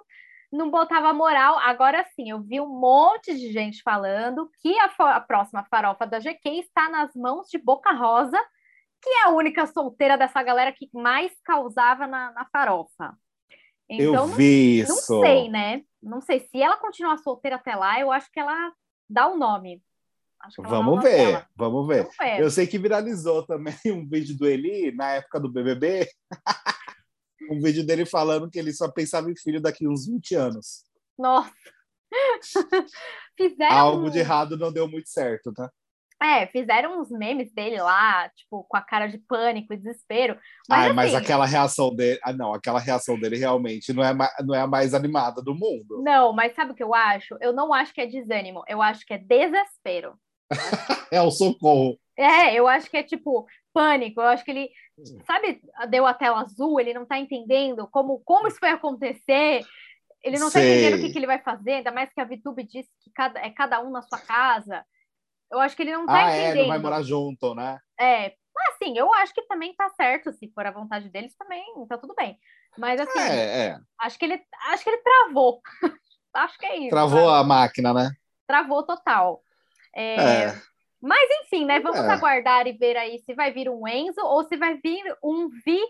não 0.52 0.70
botava 0.70 1.12
moral. 1.14 1.58
Agora 1.60 2.04
sim, 2.14 2.30
eu 2.30 2.42
vi 2.42 2.60
um 2.60 2.68
monte 2.68 3.34
de 3.34 3.50
gente 3.52 3.80
falando 3.82 4.50
que 4.60 4.76
a, 4.78 5.16
a 5.16 5.20
próxima 5.20 5.64
farofa 5.70 6.06
da 6.06 6.18
GQ 6.18 6.50
está 6.58 6.90
nas 6.90 7.14
mãos 7.14 7.48
de 7.48 7.56
Boca 7.56 7.92
Rosa, 7.92 8.38
que 9.02 9.10
é 9.10 9.24
a 9.24 9.30
única 9.30 9.66
solteira 9.66 10.16
dessa 10.16 10.40
galera 10.42 10.72
que 10.72 10.88
mais 10.92 11.32
causava 11.44 12.06
na, 12.06 12.32
na 12.32 12.46
farofa. 12.46 13.18
eu 13.88 14.10
Então, 14.10 14.28
não, 14.28 14.34
vi 14.34 14.84
não 14.86 14.96
isso. 14.96 15.20
sei, 15.20 15.48
né? 15.48 15.82
Não 16.00 16.20
sei. 16.20 16.40
Se 16.40 16.62
ela 16.62 16.76
continuar 16.76 17.18
solteira 17.18 17.56
até 17.56 17.74
lá, 17.74 17.98
eu 17.98 18.12
acho 18.12 18.30
que 18.30 18.38
ela 18.38 18.72
dá 19.10 19.28
o 19.28 19.36
nome. 19.36 19.82
Dá 20.40 20.48
o 20.58 20.62
Vamos 20.62 20.96
nome 20.96 21.02
ver, 21.02 21.46
vamos 21.56 21.88
ver. 21.88 22.02
Vamos 22.04 22.16
ver. 22.16 22.40
Eu 22.40 22.50
sei 22.50 22.66
que 22.66 22.78
viralizou 22.78 23.44
também 23.44 23.74
um 23.86 24.08
vídeo 24.08 24.36
do 24.38 24.46
Eli 24.46 24.92
na 24.92 25.14
época 25.14 25.40
do 25.40 25.50
BBB. 25.50 26.08
um 27.50 27.60
vídeo 27.60 27.84
dele 27.84 28.06
falando 28.06 28.48
que 28.48 28.58
ele 28.58 28.72
só 28.72 28.88
pensava 28.88 29.30
em 29.30 29.36
filho 29.36 29.60
daqui 29.60 29.86
uns 29.86 30.06
20 30.06 30.34
anos. 30.36 30.84
Nossa. 31.18 31.52
Fizeram 33.36 33.76
Algo 33.76 34.10
de 34.10 34.18
errado 34.18 34.56
não 34.56 34.72
deu 34.72 34.86
muito 34.86 35.08
certo, 35.08 35.52
tá? 35.52 35.70
É, 36.22 36.46
fizeram 36.46 37.00
uns 37.00 37.10
memes 37.10 37.52
dele 37.52 37.80
lá, 37.80 38.28
tipo, 38.30 38.64
com 38.68 38.76
a 38.76 38.80
cara 38.80 39.08
de 39.08 39.18
pânico 39.18 39.74
e 39.74 39.76
desespero. 39.76 40.38
Mas, 40.68 40.78
Ai, 40.78 40.86
assim, 40.86 40.96
mas 40.96 41.14
aquela 41.14 41.46
reação 41.46 41.94
dele. 41.94 42.20
Ah, 42.22 42.32
não, 42.32 42.54
aquela 42.54 42.78
reação 42.78 43.18
dele 43.18 43.36
realmente 43.36 43.92
não 43.92 44.04
é, 44.04 44.14
não 44.44 44.54
é 44.54 44.60
a 44.60 44.66
mais 44.66 44.94
animada 44.94 45.42
do 45.42 45.54
mundo. 45.54 46.02
Não, 46.02 46.32
mas 46.32 46.54
sabe 46.54 46.72
o 46.72 46.74
que 46.74 46.82
eu 46.82 46.94
acho? 46.94 47.36
Eu 47.40 47.52
não 47.52 47.74
acho 47.74 47.92
que 47.92 48.00
é 48.00 48.06
desânimo, 48.06 48.62
eu 48.68 48.80
acho 48.80 49.04
que 49.04 49.14
é 49.14 49.18
desespero. 49.18 50.14
é 51.10 51.20
o 51.20 51.30
socorro. 51.30 51.98
É, 52.16 52.54
eu 52.54 52.68
acho 52.68 52.90
que 52.90 52.96
é 52.96 53.02
tipo 53.02 53.46
pânico. 53.72 54.20
Eu 54.20 54.28
acho 54.28 54.44
que 54.44 54.50
ele, 54.50 54.70
sabe, 55.26 55.60
deu 55.88 56.06
a 56.06 56.14
tela 56.14 56.42
azul, 56.42 56.78
ele 56.78 56.94
não 56.94 57.06
tá 57.06 57.18
entendendo 57.18 57.88
como, 57.90 58.20
como 58.24 58.46
isso 58.46 58.58
vai 58.60 58.70
acontecer. 58.70 59.62
Ele 60.22 60.38
não 60.38 60.50
Sei. 60.50 60.62
tá 60.62 60.68
entendendo 60.68 60.98
o 60.98 61.02
que, 61.02 61.12
que, 61.12 61.18
ele 61.18 61.26
vai 61.26 61.40
fazer, 61.40 61.72
ainda 61.72 61.90
mais 61.90 62.12
que 62.12 62.20
a 62.20 62.24
VTube 62.24 62.62
disse 62.62 62.90
que 63.02 63.10
cada, 63.12 63.40
é 63.40 63.50
cada 63.50 63.82
um 63.82 63.90
na 63.90 64.02
sua 64.02 64.18
casa. 64.18 64.84
Eu 65.52 65.60
acho 65.60 65.76
que 65.76 65.82
ele 65.82 65.92
não 65.92 66.06
tá 66.06 66.24
ah, 66.24 66.30
entendendo. 66.30 66.56
É, 66.56 66.62
não 66.62 66.68
vai 66.68 66.78
morar 66.78 67.02
junto, 67.02 67.54
né? 67.54 67.78
É, 68.00 68.34
assim, 68.70 68.96
eu 68.96 69.12
acho 69.14 69.34
que 69.34 69.42
também 69.42 69.74
tá 69.74 69.88
certo, 69.90 70.32
se 70.32 70.48
for 70.48 70.66
a 70.66 70.70
vontade 70.70 71.08
deles 71.10 71.36
também, 71.36 71.62
tá 71.88 71.98
tudo 71.98 72.14
bem. 72.14 72.38
Mas 72.78 72.98
assim, 73.00 73.20
é, 73.20 73.66
é. 73.66 73.78
acho 74.00 74.18
que 74.18 74.24
ele 74.24 74.40
acho 74.70 74.82
que 74.82 74.90
ele 74.90 75.02
travou. 75.02 75.60
acho 76.34 76.58
que 76.58 76.66
é 76.66 76.78
isso. 76.78 76.90
Travou 76.90 77.28
a 77.28 77.44
máquina, 77.44 77.92
né? 77.92 78.10
Travou 78.46 78.82
total. 78.82 79.42
É, 79.94 80.14
é. 80.14 80.62
Mas 81.00 81.28
enfim, 81.42 81.66
né? 81.66 81.80
Vamos 81.80 82.00
é. 82.00 82.08
aguardar 82.08 82.66
e 82.66 82.72
ver 82.72 82.96
aí 82.96 83.18
se 83.18 83.34
vai 83.34 83.52
vir 83.52 83.68
um 83.68 83.86
Enzo 83.86 84.22
ou 84.22 84.42
se 84.44 84.56
vai 84.56 84.76
vir 84.76 85.02
um 85.22 85.48
Vi 85.48 85.80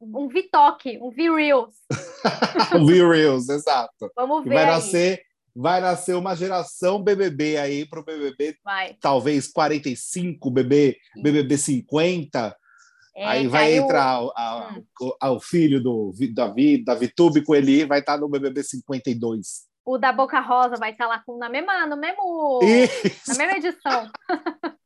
um 0.00 0.28
Vitoque, 0.28 0.96
um 1.02 1.10
V-Reels. 1.10 1.74
um 2.74 2.86
V-Reels, 2.86 3.48
exato. 3.48 4.10
Vamos 4.14 4.44
ver. 4.44 4.54
vai 4.54 4.64
aí. 4.64 4.70
nascer, 4.70 5.20
vai 5.60 5.80
nascer 5.80 6.14
uma 6.14 6.36
geração 6.36 7.02
BBB 7.02 7.56
aí 7.56 7.84
para 7.84 7.98
o 7.98 8.04
BBB, 8.04 8.56
vai. 8.64 8.96
talvez 9.00 9.48
45, 9.48 10.50
BBB, 10.50 10.96
BBB 11.20 11.58
50. 11.58 12.56
É, 13.16 13.24
aí 13.26 13.48
vai 13.48 13.70
caiu... 13.70 13.82
entrar 13.82 14.20
a, 14.36 14.76
hum. 14.78 15.12
o, 15.20 15.40
filho 15.40 15.82
do 15.82 16.12
Davi, 16.32 16.84
da 16.84 16.94
Vitube 16.94 17.42
com 17.42 17.56
ele, 17.56 17.84
vai 17.84 17.98
estar 17.98 18.16
no 18.16 18.28
BBB 18.28 18.62
52 18.62 19.66
o 19.84 19.96
da 19.96 20.12
Boca 20.12 20.38
Rosa 20.38 20.76
vai 20.76 20.90
estar 20.90 21.06
lá 21.06 21.22
com, 21.24 21.38
na 21.38 21.48
mesma, 21.48 21.86
no 21.86 21.96
mesmo, 21.96 22.60
na 23.26 23.34
mesma 23.34 23.56
edição. 23.56 24.10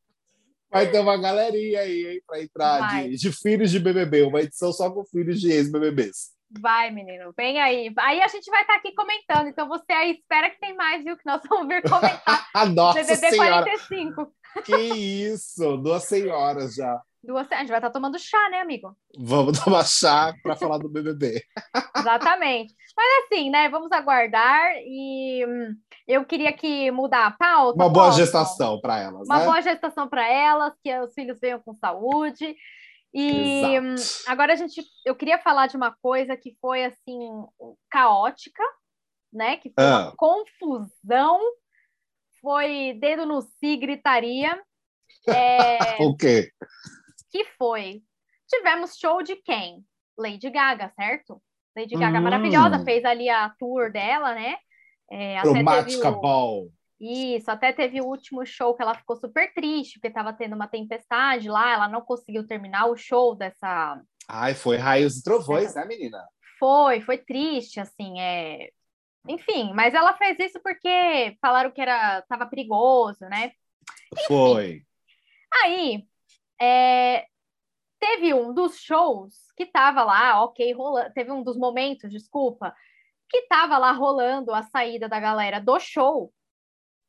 Vai 0.70 0.90
ter 0.90 1.00
uma 1.00 1.20
galerinha 1.20 1.80
aí, 1.80 2.06
hein, 2.06 2.22
para 2.24 2.40
entrar 2.40 3.02
de, 3.02 3.16
de, 3.16 3.32
filhos 3.32 3.70
de 3.70 3.80
BBB, 3.80 4.22
uma 4.22 4.40
edição 4.40 4.72
só 4.72 4.88
com 4.90 5.04
filhos 5.04 5.40
de 5.40 5.50
ex-BBBs. 5.50 6.30
Vai, 6.60 6.90
menino, 6.90 7.32
vem 7.36 7.60
aí. 7.60 7.92
Aí 7.98 8.20
a 8.20 8.28
gente 8.28 8.50
vai 8.50 8.62
estar 8.62 8.74
aqui 8.74 8.94
comentando, 8.94 9.48
então 9.48 9.68
você 9.68 9.92
aí 9.92 10.12
espera 10.12 10.50
que 10.50 10.60
tem 10.60 10.74
mais, 10.76 11.02
viu, 11.02 11.16
que 11.16 11.26
nós 11.26 11.40
vamos 11.48 11.68
vir 11.68 11.82
comentar. 11.82 12.48
Nossa 12.74 13.00
BBB 13.00 13.30
senhora. 13.30 13.62
45. 13.62 14.32
Que 14.64 14.76
isso, 14.76 15.76
duas 15.78 16.04
senhoras 16.04 16.74
já. 16.74 17.00
Duas, 17.24 17.50
a 17.52 17.58
gente 17.58 17.68
vai 17.68 17.78
estar 17.78 17.90
tomando 17.90 18.18
chá, 18.18 18.50
né, 18.50 18.60
amigo? 18.60 18.96
Vamos 19.16 19.60
tomar 19.60 19.84
chá 19.84 20.34
para 20.42 20.56
falar 20.56 20.78
do 20.78 20.88
BBB. 20.88 21.40
Exatamente. 21.96 22.74
Mas 22.96 23.24
assim, 23.24 23.48
né? 23.48 23.68
Vamos 23.68 23.92
aguardar 23.92 24.72
e 24.84 25.46
hum, 25.46 25.76
eu 26.06 26.24
queria 26.24 26.52
que 26.52 26.90
mudar 26.90 27.26
a 27.26 27.30
pauta. 27.30 27.80
Uma 27.80 27.88
boa 27.88 28.10
gestação 28.10 28.80
para 28.80 28.98
elas. 28.98 29.28
Uma 29.28 29.38
né? 29.38 29.44
boa 29.44 29.62
gestação 29.62 30.08
para 30.08 30.28
elas, 30.28 30.72
que 30.82 30.98
os 30.98 31.14
filhos 31.14 31.38
venham 31.40 31.60
com 31.60 31.72
saúde. 31.74 32.56
E 33.14 33.76
Exato. 33.76 34.30
agora 34.30 34.52
a 34.54 34.56
gente, 34.56 34.82
eu 35.04 35.14
queria 35.14 35.38
falar 35.38 35.66
de 35.66 35.76
uma 35.76 35.94
coisa 36.02 36.36
que 36.36 36.56
foi 36.60 36.84
assim 36.84 37.18
caótica, 37.90 38.62
né? 39.32 39.58
Que 39.58 39.70
foi 39.70 39.84
ah. 39.84 39.98
uma 39.98 40.16
confusão, 40.16 41.40
foi 42.40 42.96
dedo 43.00 43.26
no 43.26 43.42
si, 43.42 43.76
gritaria. 43.76 44.60
É... 45.28 46.02
o 46.02 46.16
quê? 46.16 46.50
que 47.32 47.44
foi. 47.58 48.02
Tivemos 48.48 48.96
show 48.98 49.22
de 49.22 49.34
quem? 49.36 49.82
Lady 50.16 50.50
Gaga, 50.50 50.92
certo? 50.94 51.42
Lady 51.74 51.96
Gaga 51.96 52.18
hum. 52.18 52.22
maravilhosa, 52.22 52.84
fez 52.84 53.02
ali 53.04 53.30
a 53.30 53.48
tour 53.58 53.90
dela, 53.90 54.34
né? 54.34 54.56
É, 55.10 55.40
Cromática 55.40 56.10
o... 56.10 56.20
Ball. 56.20 56.68
Isso, 57.04 57.50
até 57.50 57.72
teve 57.72 58.00
o 58.00 58.06
último 58.06 58.46
show 58.46 58.76
que 58.76 58.82
ela 58.82 58.94
ficou 58.94 59.16
super 59.16 59.52
triste, 59.52 59.94
porque 59.94 60.06
estava 60.06 60.32
tendo 60.32 60.54
uma 60.54 60.68
tempestade 60.68 61.48
lá, 61.48 61.72
ela 61.72 61.88
não 61.88 62.00
conseguiu 62.00 62.46
terminar 62.46 62.86
o 62.86 62.96
show 62.96 63.34
dessa. 63.34 64.00
Ai, 64.28 64.54
foi 64.54 64.76
raios 64.76 65.18
e 65.18 65.24
trovões, 65.24 65.74
né, 65.74 65.84
menina? 65.84 66.24
Foi, 66.60 67.00
foi 67.00 67.18
triste, 67.18 67.80
assim, 67.80 68.20
é. 68.20 68.70
Enfim, 69.28 69.72
mas 69.74 69.94
ela 69.94 70.16
fez 70.16 70.38
isso 70.38 70.60
porque 70.62 71.36
falaram 71.40 71.72
que 71.72 71.80
era 71.80 72.20
estava 72.20 72.46
perigoso, 72.46 73.24
né? 73.24 73.50
Enfim. 74.12 74.24
Foi. 74.28 74.82
Aí, 75.64 76.06
é, 76.60 77.26
teve 77.98 78.32
um 78.32 78.54
dos 78.54 78.78
shows 78.78 79.34
que 79.56 79.66
tava 79.66 80.04
lá, 80.04 80.44
ok, 80.44 80.72
rolando. 80.72 81.12
Teve 81.12 81.32
um 81.32 81.42
dos 81.42 81.56
momentos, 81.56 82.12
desculpa, 82.12 82.72
que 83.28 83.42
tava 83.48 83.76
lá 83.76 83.90
rolando 83.90 84.54
a 84.54 84.62
saída 84.62 85.08
da 85.08 85.18
galera 85.18 85.60
do 85.60 85.80
show. 85.80 86.32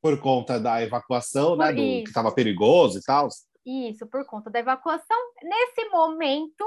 Por 0.04 0.20
conta 0.20 0.60
da 0.60 0.84
evacuação, 0.84 1.56
né? 1.56 1.72
Do, 1.72 1.78
que 1.78 2.04
estava 2.04 2.32
perigoso 2.32 3.00
e 3.00 3.02
tal. 3.02 3.30
Isso, 3.66 4.06
por 4.06 4.26
conta 4.26 4.50
da 4.50 4.60
evacuação. 4.60 5.18
Nesse 5.42 5.90
momento, 5.90 6.66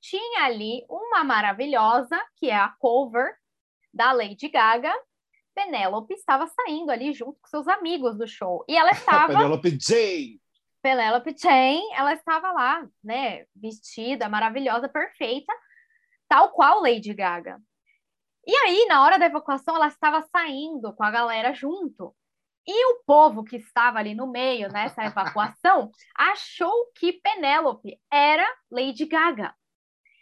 tinha 0.00 0.44
ali 0.44 0.84
uma 0.88 1.22
maravilhosa, 1.22 2.20
que 2.36 2.50
é 2.50 2.56
a 2.56 2.74
cover 2.80 3.36
da 3.94 4.12
Lady 4.12 4.48
Gaga. 4.48 4.92
Penélope 5.54 6.12
estava 6.14 6.46
saindo 6.48 6.90
ali 6.90 7.12
junto 7.12 7.38
com 7.40 7.48
seus 7.48 7.68
amigos 7.68 8.18
do 8.18 8.26
show. 8.26 8.64
E 8.68 8.76
ela 8.76 8.90
estava. 8.92 9.28
Penélope 9.28 9.70
J. 9.70 10.40
Penélope 10.82 11.36
Chain, 11.36 11.82
ela 11.94 12.12
estava 12.14 12.52
lá, 12.52 12.86
né, 13.02 13.44
vestida, 13.56 14.28
maravilhosa, 14.28 14.88
perfeita, 14.88 15.52
tal 16.28 16.50
qual 16.50 16.80
Lady 16.80 17.12
Gaga. 17.12 17.60
E 18.46 18.54
aí, 18.54 18.86
na 18.86 19.02
hora 19.02 19.18
da 19.18 19.26
evacuação, 19.26 19.74
ela 19.74 19.88
estava 19.88 20.24
saindo 20.30 20.92
com 20.92 21.02
a 21.02 21.10
galera 21.10 21.52
junto. 21.52 22.14
E 22.66 22.92
o 22.92 23.02
povo 23.06 23.44
que 23.44 23.56
estava 23.56 23.98
ali 23.98 24.14
no 24.14 24.26
meio 24.26 24.68
nessa 24.72 25.04
evacuação 25.04 25.90
achou 26.16 26.90
que 26.94 27.12
Penélope 27.12 27.98
era 28.10 28.46
Lady 28.70 29.06
Gaga. 29.06 29.54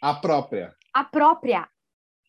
A 0.01 0.13
própria. 0.13 0.75
A 0.93 1.03
própria. 1.03 1.67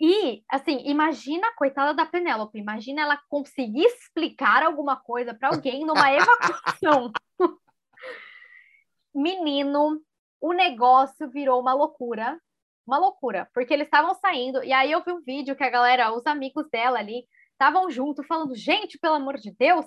E, 0.00 0.42
assim, 0.50 0.82
imagina 0.84 1.48
a 1.48 1.54
coitada 1.54 1.94
da 1.94 2.04
Penélope, 2.04 2.58
imagina 2.58 3.02
ela 3.02 3.20
conseguir 3.28 3.84
explicar 3.84 4.62
alguma 4.62 4.96
coisa 4.96 5.34
para 5.34 5.48
alguém 5.48 5.84
numa 5.86 6.12
evacuação. 6.12 7.12
menino, 9.16 10.00
o 10.40 10.52
negócio 10.52 11.28
virou 11.30 11.60
uma 11.60 11.72
loucura. 11.72 12.38
Uma 12.86 12.98
loucura, 12.98 13.50
porque 13.52 13.74
eles 13.74 13.86
estavam 13.88 14.14
saindo, 14.14 14.62
e 14.62 14.72
aí 14.72 14.92
eu 14.92 15.02
vi 15.02 15.10
um 15.10 15.20
vídeo 15.20 15.56
que 15.56 15.64
a 15.64 15.68
galera, 15.68 16.12
os 16.14 16.24
amigos 16.24 16.70
dela 16.70 17.00
ali, 17.00 17.26
estavam 17.50 17.90
junto, 17.90 18.22
falando: 18.22 18.54
gente, 18.54 18.96
pelo 18.96 19.16
amor 19.16 19.38
de 19.38 19.50
Deus, 19.50 19.84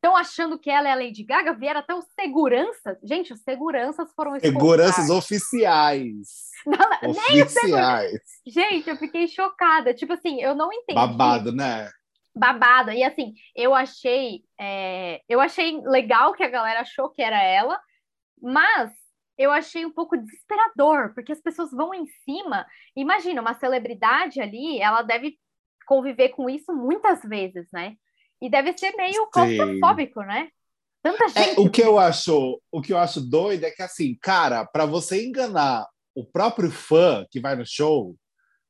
estão 0.00 0.16
achando 0.16 0.58
que 0.58 0.70
ela 0.70 0.88
é 0.88 0.92
a 0.92 0.96
Lady 0.96 1.22
Gaga, 1.22 1.52
vieram 1.52 1.80
até 1.80 1.94
os 1.94 2.06
seguranças. 2.18 2.98
Gente, 3.02 3.34
os 3.34 3.40
seguranças 3.42 4.10
foram 4.14 4.40
Seguranças 4.40 5.10
oficiais. 5.10 6.48
Não, 6.66 7.10
oficiais. 7.10 8.20
Gente, 8.46 8.88
eu 8.88 8.96
fiquei 8.96 9.28
chocada. 9.28 9.92
Tipo 9.94 10.14
assim, 10.14 10.40
eu 10.42 10.54
não 10.54 10.70
entendi. 10.72 10.94
Babado, 10.94 11.52
né? 11.52 11.90
Babado. 12.34 12.90
E 12.90 13.02
assim, 13.02 13.32
eu 13.56 13.74
achei, 13.74 14.42
é... 14.58 15.22
eu 15.26 15.40
achei 15.40 15.80
legal 15.82 16.34
que 16.34 16.42
a 16.42 16.50
galera 16.50 16.80
achou 16.80 17.08
que 17.08 17.22
era 17.22 17.42
ela, 17.42 17.80
mas 18.42 18.90
eu 19.38 19.50
achei 19.50 19.86
um 19.86 19.90
pouco 19.90 20.18
desesperador, 20.18 21.14
porque 21.14 21.32
as 21.32 21.40
pessoas 21.40 21.70
vão 21.70 21.94
em 21.94 22.06
cima. 22.24 22.66
Imagina, 22.94 23.40
uma 23.40 23.54
celebridade 23.54 24.38
ali, 24.38 24.78
ela 24.80 25.00
deve 25.00 25.38
conviver 25.86 26.28
com 26.30 26.48
isso 26.48 26.74
muitas 26.74 27.22
vezes, 27.22 27.66
né? 27.72 27.96
E 28.40 28.48
deve 28.48 28.76
ser 28.76 28.92
meio 28.96 29.26
claustrofóbico, 29.26 30.20
né? 30.22 30.48
Tanta 31.02 31.24
é, 31.24 31.28
gente. 31.28 31.58
É, 31.58 31.60
o 31.60 31.70
que 31.70 31.82
eu 31.82 31.98
acho, 31.98 32.60
o 32.70 32.80
que 32.80 32.92
eu 32.92 32.98
acho 32.98 33.20
doido 33.20 33.64
é 33.64 33.70
que 33.70 33.82
assim, 33.82 34.16
cara, 34.20 34.64
para 34.64 34.86
você 34.86 35.24
enganar 35.24 35.86
o 36.14 36.24
próprio 36.24 36.70
fã 36.70 37.26
que 37.30 37.40
vai 37.40 37.56
no 37.56 37.64
show, 37.64 38.16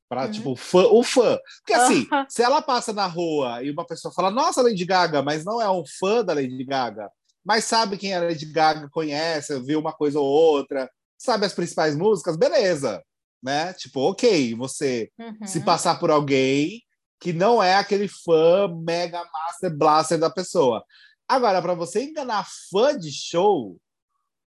para 0.09 0.25
uhum. 0.25 0.31
tipo 0.31 0.57
fã, 0.57 0.87
o 0.87 1.03
fã, 1.03 1.39
porque 1.59 1.73
assim, 1.73 2.07
uhum. 2.13 2.25
se 2.29 2.43
ela 2.43 2.61
passa 2.61 2.93
na 2.93 3.07
rua 3.07 3.63
e 3.63 3.71
uma 3.71 3.87
pessoa 3.87 4.13
fala, 4.13 4.31
nossa, 4.31 4.63
Lady 4.63 4.85
Gaga, 4.85 5.23
mas 5.23 5.45
não 5.45 5.61
é 5.61 5.71
um 5.71 5.85
fã 5.99 6.25
da 6.25 6.35
Lady 6.35 6.65
Gaga, 6.65 7.09
mas 7.45 7.65
sabe 7.65 7.97
quem 7.97 8.15
a 8.15 8.21
Lady 8.21 8.47
Gaga 8.47 8.89
conhece, 8.91 9.59
viu 9.61 9.81
uma 9.81 9.93
coisa 9.93 10.19
ou 10.19 10.27
outra, 10.27 10.91
sabe 11.17 11.47
as 11.47 11.55
principais 11.55 11.97
músicas, 11.97 12.37
beleza, 12.37 13.03
né? 13.43 13.73
Tipo, 13.73 14.01
ok, 14.11 14.55
você 14.55 15.11
uhum. 15.19 15.47
se 15.47 15.61
passar 15.61 15.99
por 15.99 16.11
alguém 16.11 16.83
que 17.21 17.33
não 17.33 17.63
é 17.63 17.75
aquele 17.75 18.09
fã 18.09 18.67
mega 18.83 19.23
master 19.31 19.77
blaster 19.77 20.19
da 20.19 20.31
pessoa. 20.31 20.83
Agora, 21.29 21.61
para 21.61 21.75
você 21.75 22.03
enganar 22.03 22.49
fã 22.71 22.97
de 22.99 23.13
show, 23.13 23.77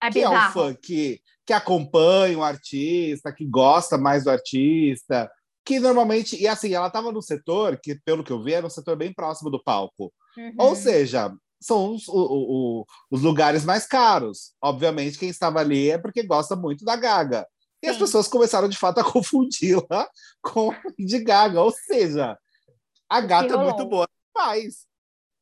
é 0.02 0.08
que 0.08 0.20
bizarro. 0.20 0.34
é 0.34 0.48
um 0.48 0.52
fã 0.52 0.74
que, 0.74 1.20
que 1.46 1.52
acompanha 1.52 2.38
o 2.38 2.42
artista, 2.42 3.32
que 3.32 3.44
gosta 3.44 3.98
mais 3.98 4.24
do 4.24 4.30
artista, 4.30 5.30
que 5.64 5.78
normalmente, 5.78 6.40
e 6.40 6.48
assim, 6.48 6.74
ela 6.74 6.88
estava 6.88 7.12
no 7.12 7.22
setor 7.22 7.78
que, 7.80 7.94
pelo 8.04 8.24
que 8.24 8.32
eu 8.32 8.42
vi, 8.42 8.54
era 8.54 8.66
um 8.66 8.70
setor 8.70 8.96
bem 8.96 9.12
próximo 9.12 9.50
do 9.50 9.62
palco. 9.62 10.12
Uhum. 10.36 10.54
Ou 10.58 10.74
seja, 10.74 11.32
são 11.60 11.94
os, 11.94 12.08
o, 12.08 12.14
o, 12.16 12.86
os 13.10 13.22
lugares 13.22 13.64
mais 13.64 13.86
caros. 13.86 14.54
Obviamente, 14.60 15.18
quem 15.18 15.28
estava 15.28 15.60
ali 15.60 15.90
é 15.90 15.98
porque 15.98 16.22
gosta 16.22 16.56
muito 16.56 16.84
da 16.84 16.96
Gaga. 16.96 17.46
E 17.80 17.86
Sim. 17.86 17.92
as 17.92 17.98
pessoas 17.98 18.28
começaram, 18.28 18.68
de 18.68 18.76
fato, 18.76 18.98
a 18.98 19.04
confundi-la 19.12 20.08
com 20.42 20.74
de 20.98 21.18
Gaga. 21.20 21.60
Ou 21.60 21.70
seja, 21.70 22.36
a 23.12 23.20
gata 23.20 23.54
é 23.54 23.56
muito 23.56 23.84
boa 23.86 24.08
faz. 24.32 24.86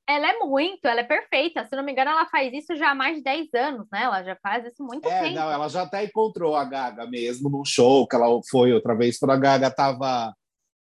ela 0.09 0.29
é 0.29 0.39
muito, 0.39 0.85
ela 0.85 1.01
é 1.01 1.05
perfeita. 1.05 1.65
Se 1.65 1.77
não 1.77 1.85
me 1.85 1.93
engano, 1.93 2.11
ela 2.11 2.27
faz 2.27 2.53
isso 2.53 2.75
já 2.77 2.91
há 2.91 2.95
mais 2.95 3.17
de 3.17 3.23
10 3.23 3.55
anos, 3.55 3.87
né? 3.93 4.03
Ela 4.03 4.23
já 4.25 4.37
faz 4.43 4.67
isso 4.67 4.83
muito 4.83 5.09
é, 5.09 5.23
tempo. 5.23 5.37
Não, 5.37 5.51
ela 5.51 5.69
já 5.69 5.83
até 5.83 6.05
encontrou 6.05 6.57
a 6.57 6.65
Gaga 6.65 7.07
mesmo 7.07 7.49
num 7.49 7.65
show 7.65 8.07
que 8.09 8.17
ela 8.17 8.27
foi 8.51 8.73
outra 8.73 8.97
vez, 8.97 9.19
quando 9.19 9.31
a 9.31 9.37
Gaga 9.37 9.69
estava 9.69 10.35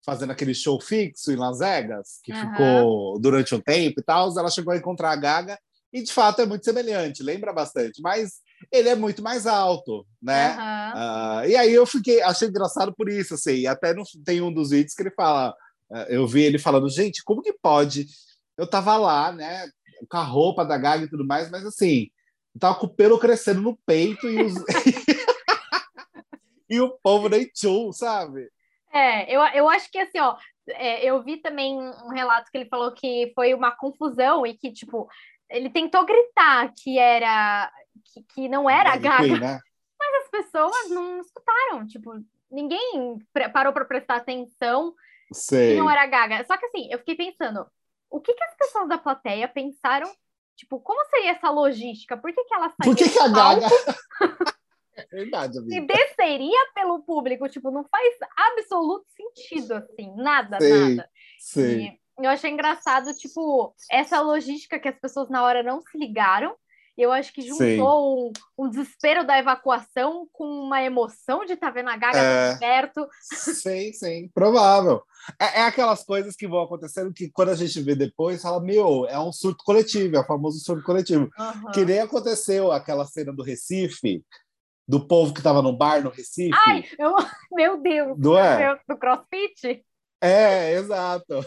fazendo 0.04 0.32
aquele 0.32 0.54
show 0.54 0.78
fixo 0.78 1.32
em 1.32 1.36
Las 1.36 1.60
Vegas, 1.60 2.20
que 2.22 2.32
uhum. 2.32 2.50
ficou 2.50 3.18
durante 3.18 3.54
um 3.54 3.60
tempo 3.60 4.00
e 4.00 4.04
tal. 4.04 4.38
Ela 4.38 4.50
chegou 4.50 4.74
a 4.74 4.76
encontrar 4.76 5.12
a 5.12 5.16
Gaga 5.16 5.58
e 5.90 6.02
de 6.02 6.12
fato 6.12 6.42
é 6.42 6.46
muito 6.46 6.64
semelhante, 6.64 7.22
lembra 7.22 7.52
bastante, 7.52 8.02
mas 8.02 8.40
ele 8.70 8.88
é 8.88 8.94
muito 8.94 9.22
mais 9.22 9.46
alto, 9.46 10.04
né? 10.20 10.56
Uhum. 10.56 11.00
Uh, 11.00 11.48
e 11.48 11.56
aí 11.56 11.72
eu 11.72 11.86
fiquei, 11.86 12.20
achei 12.20 12.48
engraçado 12.48 12.92
por 12.94 13.08
isso, 13.08 13.34
assim, 13.34 13.66
até 13.66 13.94
no, 13.94 14.02
tem 14.24 14.42
um 14.42 14.52
dos 14.52 14.70
vídeos 14.70 14.92
que 14.92 15.02
ele 15.02 15.12
fala, 15.12 15.54
eu 16.08 16.26
vi 16.26 16.42
ele 16.42 16.58
falando, 16.58 16.88
gente, 16.88 17.22
como 17.24 17.42
que 17.42 17.52
pode? 17.52 18.06
Eu 18.56 18.68
tava 18.68 18.96
lá, 18.96 19.32
né, 19.32 19.68
com 20.08 20.16
a 20.16 20.22
roupa 20.22 20.64
da 20.64 20.78
Gaga 20.78 21.04
e 21.04 21.10
tudo 21.10 21.26
mais, 21.26 21.50
mas 21.50 21.64
assim, 21.64 22.10
tava 22.58 22.76
com 22.76 22.86
o 22.86 22.94
pelo 22.94 23.18
crescendo 23.18 23.60
no 23.60 23.76
peito 23.86 24.28
e 24.28 24.42
os... 24.42 24.54
e 26.68 26.80
o 26.80 26.90
povo 27.02 27.28
nem 27.28 27.46
tchum, 27.46 27.92
sabe? 27.92 28.48
É, 28.92 29.34
eu, 29.34 29.40
eu 29.54 29.68
acho 29.68 29.90
que 29.90 29.98
assim, 29.98 30.20
ó, 30.20 30.36
é, 30.68 31.04
eu 31.04 31.22
vi 31.22 31.38
também 31.38 31.76
um 31.76 32.08
relato 32.08 32.50
que 32.50 32.58
ele 32.58 32.68
falou 32.68 32.92
que 32.92 33.32
foi 33.34 33.52
uma 33.52 33.72
confusão 33.72 34.46
e 34.46 34.54
que, 34.54 34.72
tipo, 34.72 35.08
ele 35.50 35.68
tentou 35.68 36.06
gritar 36.06 36.72
que 36.74 36.98
era 36.98 37.70
que, 38.12 38.22
que 38.22 38.48
não 38.48 38.68
era 38.68 38.92
a 38.92 38.96
Gaga, 38.96 39.24
Queen, 39.24 39.40
né? 39.40 39.60
mas 39.98 40.24
as 40.24 40.30
pessoas 40.30 40.90
não 40.90 41.20
escutaram, 41.20 41.86
tipo, 41.86 42.12
ninguém 42.50 43.18
parou 43.52 43.72
para 43.72 43.84
prestar 43.84 44.16
atenção 44.16 44.94
Sei. 45.34 45.76
não 45.76 45.90
era 45.90 46.06
Gaga. 46.06 46.44
Só 46.46 46.56
que 46.56 46.66
assim, 46.66 46.88
eu 46.90 46.98
fiquei 46.98 47.16
pensando, 47.16 47.66
o 48.10 48.20
que, 48.20 48.32
que 48.32 48.44
as 48.44 48.56
pessoas 48.56 48.88
da 48.88 48.98
plateia 48.98 49.48
pensaram? 49.48 50.10
Tipo, 50.56 50.80
como 50.80 51.04
seria 51.10 51.32
essa 51.32 51.50
logística? 51.50 52.16
Por 52.16 52.32
que, 52.32 52.44
que 52.44 52.54
ela 52.54 52.68
saiu 52.68 52.84
Por 52.84 52.96
que, 52.96 53.10
que 53.10 53.18
a 53.18 53.28
Gaga... 53.28 53.66
É 54.96 55.04
verdade, 55.06 55.58
amiga. 55.58 55.74
E 55.74 55.86
desceria 55.86 56.70
pelo 56.72 57.02
público, 57.02 57.48
tipo, 57.48 57.70
não 57.70 57.84
faz 57.84 58.14
absoluto 58.36 59.06
sentido, 59.10 59.74
assim, 59.74 60.14
nada, 60.16 60.58
sei, 60.60 60.72
nada. 60.72 61.10
Sei. 61.36 61.80
E 61.88 62.00
eu 62.24 62.30
achei 62.30 62.50
engraçado, 62.50 63.12
tipo, 63.14 63.74
essa 63.90 64.20
logística 64.20 64.78
que 64.78 64.88
as 64.88 64.98
pessoas 64.98 65.28
na 65.28 65.42
hora 65.42 65.62
não 65.62 65.80
se 65.80 65.98
ligaram. 65.98 66.56
Eu 66.96 67.10
acho 67.10 67.32
que 67.32 67.42
juntou 67.42 68.28
um, 68.28 68.32
um, 68.58 68.70
desespero 68.70 69.26
da 69.26 69.38
evacuação 69.38 70.28
com 70.32 70.44
uma 70.44 70.80
emoção 70.82 71.44
de 71.44 71.54
estar 71.54 71.68
tá 71.68 71.72
vendo 71.72 71.88
a 71.90 71.96
Gaga 71.96 72.18
é, 72.18 72.56
perto. 72.56 73.08
Sim, 73.20 73.92
sim, 73.92 74.30
provável. 74.32 75.02
É, 75.40 75.60
é, 75.60 75.62
aquelas 75.62 76.04
coisas 76.04 76.36
que 76.36 76.46
vão 76.46 76.62
acontecendo 76.62 77.12
que 77.12 77.30
quando 77.30 77.48
a 77.48 77.54
gente 77.56 77.80
vê 77.80 77.96
depois, 77.96 78.42
fala, 78.42 78.60
meu, 78.60 79.06
é 79.06 79.18
um 79.18 79.32
surto 79.32 79.64
coletivo, 79.64 80.16
é 80.16 80.20
o 80.20 80.26
famoso 80.26 80.60
surto 80.60 80.84
coletivo. 80.84 81.28
Uhum. 81.36 81.72
Que 81.72 81.84
nem 81.84 82.00
aconteceu 82.00 82.70
aquela 82.70 83.04
cena 83.06 83.32
do 83.32 83.42
Recife, 83.42 84.24
do 84.86 85.04
povo 85.06 85.32
que 85.32 85.40
estava 85.40 85.62
no 85.62 85.76
bar 85.76 86.02
no 86.02 86.10
Recife. 86.10 86.56
Ai, 86.66 86.84
eu, 86.98 87.14
meu 87.52 87.80
Deus! 87.82 88.16
Do, 88.18 88.38
é? 88.38 88.78
do 88.88 88.96
CrossFit? 88.96 89.84
É, 90.20 90.72
exato. 90.72 91.44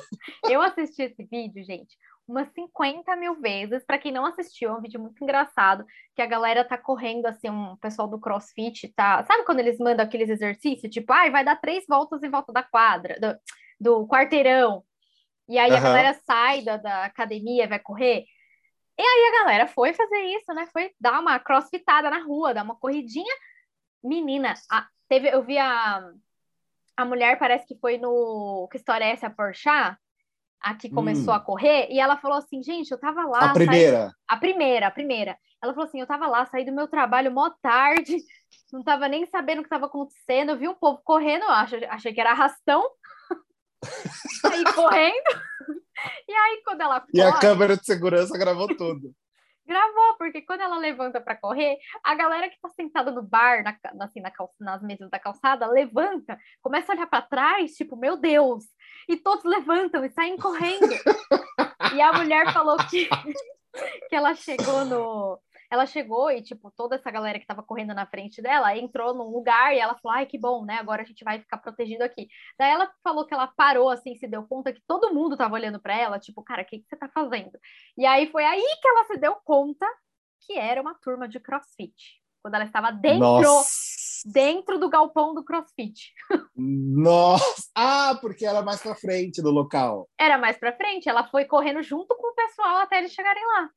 Eu 0.47 0.61
assisti 0.61 1.03
esse 1.03 1.23
vídeo, 1.23 1.63
gente, 1.63 1.97
umas 2.27 2.49
50 2.53 3.15
mil 3.15 3.35
vezes. 3.35 3.85
Para 3.85 3.97
quem 3.97 4.11
não 4.11 4.25
assistiu, 4.25 4.69
é 4.69 4.73
um 4.73 4.81
vídeo 4.81 4.99
muito 4.99 5.23
engraçado, 5.23 5.85
que 6.15 6.21
a 6.21 6.25
galera 6.25 6.63
tá 6.63 6.77
correndo, 6.77 7.25
assim, 7.25 7.49
um 7.49 7.75
pessoal 7.77 8.07
do 8.07 8.19
CrossFit, 8.19 8.89
tá? 8.89 9.23
Sabe 9.25 9.45
quando 9.45 9.59
eles 9.59 9.79
mandam 9.79 10.05
aqueles 10.05 10.29
exercícios? 10.29 10.93
Tipo, 10.93 11.13
ai, 11.13 11.29
ah, 11.29 11.31
vai 11.31 11.45
dar 11.45 11.55
três 11.55 11.85
voltas 11.87 12.21
em 12.23 12.29
volta 12.29 12.51
da 12.51 12.63
quadra, 12.63 13.17
do, 13.19 13.39
do 13.79 14.07
quarteirão. 14.07 14.83
E 15.47 15.57
aí 15.57 15.71
uhum. 15.71 15.77
a 15.77 15.81
galera 15.81 16.13
sai 16.25 16.61
da, 16.63 16.77
da 16.77 17.05
academia, 17.05 17.67
vai 17.67 17.79
correr. 17.79 18.25
E 18.97 19.01
aí 19.01 19.33
a 19.33 19.43
galera 19.43 19.67
foi 19.67 19.93
fazer 19.93 20.19
isso, 20.35 20.53
né? 20.53 20.67
Foi 20.73 20.91
dar 20.99 21.19
uma 21.19 21.39
crossfitada 21.39 22.09
na 22.09 22.23
rua, 22.23 22.53
dar 22.53 22.63
uma 22.63 22.75
corridinha. 22.75 23.33
Menina, 24.03 24.53
a, 24.71 24.87
teve, 25.07 25.29
eu 25.29 25.43
vi 25.43 25.57
a, 25.57 26.11
a 26.97 27.05
mulher 27.05 27.37
parece 27.39 27.65
que 27.67 27.79
foi 27.79 27.97
no 27.97 28.67
Que 28.71 28.77
História 28.77 29.05
é 29.05 29.11
essa, 29.11 29.29
Porchat? 29.29 29.97
A 30.61 30.73
que 30.73 30.89
começou 30.89 31.33
hum. 31.33 31.37
a 31.37 31.39
correr, 31.39 31.87
e 31.89 31.99
ela 31.99 32.17
falou 32.17 32.37
assim, 32.37 32.63
gente, 32.63 32.91
eu 32.91 32.99
tava 32.99 33.23
lá... 33.25 33.51
A 33.51 33.53
primeira? 33.53 34.05
Saí... 34.05 34.11
A 34.27 34.37
primeira, 34.37 34.87
a 34.87 34.91
primeira. 34.91 35.37
Ela 35.61 35.73
falou 35.73 35.87
assim, 35.87 35.99
eu 35.99 36.07
tava 36.07 36.27
lá, 36.27 36.45
saí 36.45 36.65
do 36.65 36.71
meu 36.71 36.87
trabalho 36.87 37.31
mó 37.31 37.49
tarde, 37.61 38.17
não 38.71 38.83
tava 38.83 39.07
nem 39.07 39.25
sabendo 39.25 39.59
o 39.59 39.63
que 39.63 39.69
tava 39.69 39.85
acontecendo, 39.85 40.51
eu 40.51 40.57
vi 40.57 40.67
um 40.67 40.75
povo 40.75 40.99
correndo, 41.03 41.43
achei, 41.45 41.85
achei 41.85 42.13
que 42.13 42.21
era 42.21 42.31
arrastão, 42.31 42.83
aí 44.45 44.63
correndo, 44.73 45.41
e 46.27 46.33
aí 46.33 46.61
quando 46.65 46.81
ela 46.81 46.99
corre... 46.99 47.11
E 47.13 47.21
a 47.21 47.39
câmera 47.39 47.77
de 47.77 47.85
segurança 47.85 48.37
gravou 48.37 48.67
tudo. 48.75 49.13
Gravou, 49.67 50.15
porque 50.17 50.41
quando 50.41 50.61
ela 50.61 50.77
levanta 50.77 51.19
para 51.19 51.35
correr, 51.35 51.77
a 52.03 52.15
galera 52.15 52.49
que 52.49 52.59
tá 52.61 52.69
sentada 52.69 53.11
no 53.11 53.21
bar, 53.21 53.63
na, 53.63 54.05
assim, 54.05 54.21
na 54.21 54.31
calça, 54.31 54.53
nas 54.59 54.81
mesas 54.81 55.09
da 55.09 55.19
calçada, 55.19 55.67
levanta, 55.67 56.39
começa 56.61 56.91
a 56.91 56.95
olhar 56.95 57.07
para 57.07 57.21
trás, 57.21 57.73
tipo, 57.73 57.97
meu 57.97 58.15
Deus! 58.15 58.63
E 59.09 59.17
todos 59.17 59.43
levantam 59.43 60.05
e 60.05 60.09
saem 60.09 60.37
correndo. 60.37 60.87
e 61.95 62.01
a 62.01 62.13
mulher 62.13 62.53
falou 62.53 62.77
que, 62.89 63.09
que 64.09 64.15
ela 64.15 64.33
chegou 64.35 64.85
no, 64.85 65.39
ela 65.69 65.85
chegou 65.85 66.31
e, 66.31 66.41
tipo, 66.41 66.71
toda 66.71 66.95
essa 66.95 67.11
galera 67.11 67.39
que 67.39 67.45
tava 67.45 67.61
correndo 67.61 67.93
na 67.93 68.05
frente 68.05 68.41
dela 68.41 68.75
entrou 68.77 69.13
num 69.13 69.29
lugar 69.29 69.75
e 69.75 69.79
ela 69.79 69.95
falou: 69.95 70.17
ai, 70.17 70.25
que 70.25 70.37
bom, 70.37 70.65
né? 70.65 70.75
Agora 70.75 71.01
a 71.01 71.05
gente 71.05 71.23
vai 71.23 71.39
ficar 71.39 71.57
protegido 71.57 72.03
aqui. 72.03 72.27
Daí 72.57 72.71
ela 72.71 72.91
falou 73.03 73.25
que 73.25 73.33
ela 73.33 73.47
parou, 73.47 73.89
assim, 73.89 74.15
se 74.15 74.27
deu 74.27 74.43
conta 74.43 74.71
que 74.71 74.81
todo 74.87 75.13
mundo 75.13 75.35
tava 75.35 75.55
olhando 75.55 75.79
para 75.79 75.97
ela, 75.97 76.19
tipo, 76.19 76.41
cara, 76.43 76.61
o 76.61 76.65
que, 76.65 76.79
que 76.79 76.87
você 76.87 76.95
tá 76.95 77.09
fazendo? 77.09 77.51
E 77.97 78.05
aí 78.05 78.31
foi 78.31 78.45
aí 78.45 78.65
que 78.81 78.87
ela 78.87 79.03
se 79.05 79.17
deu 79.17 79.35
conta 79.43 79.85
que 80.45 80.57
era 80.57 80.81
uma 80.81 80.95
turma 80.95 81.27
de 81.27 81.39
crossfit. 81.39 82.21
Quando 82.41 82.55
ela 82.55 82.63
estava 82.63 82.91
dentro, 82.91 83.19
Nossa. 83.19 84.21
dentro 84.25 84.79
do 84.79 84.89
galpão 84.89 85.33
do 85.33 85.43
crossfit. 85.43 86.13
Nossa! 86.55 87.69
Ah, 87.75 88.17
porque 88.21 88.45
era 88.45 88.61
mais 88.61 88.81
para 88.81 88.95
frente 88.95 89.41
do 89.41 89.51
local. 89.51 90.07
Era 90.17 90.37
mais 90.37 90.57
para 90.57 90.75
frente. 90.77 91.09
Ela 91.09 91.27
foi 91.27 91.43
correndo 91.43 91.83
junto 91.83 92.15
com 92.15 92.31
o 92.31 92.35
pessoal 92.35 92.77
até 92.77 92.99
eles 92.99 93.11
chegarem 93.11 93.45
lá. 93.45 93.69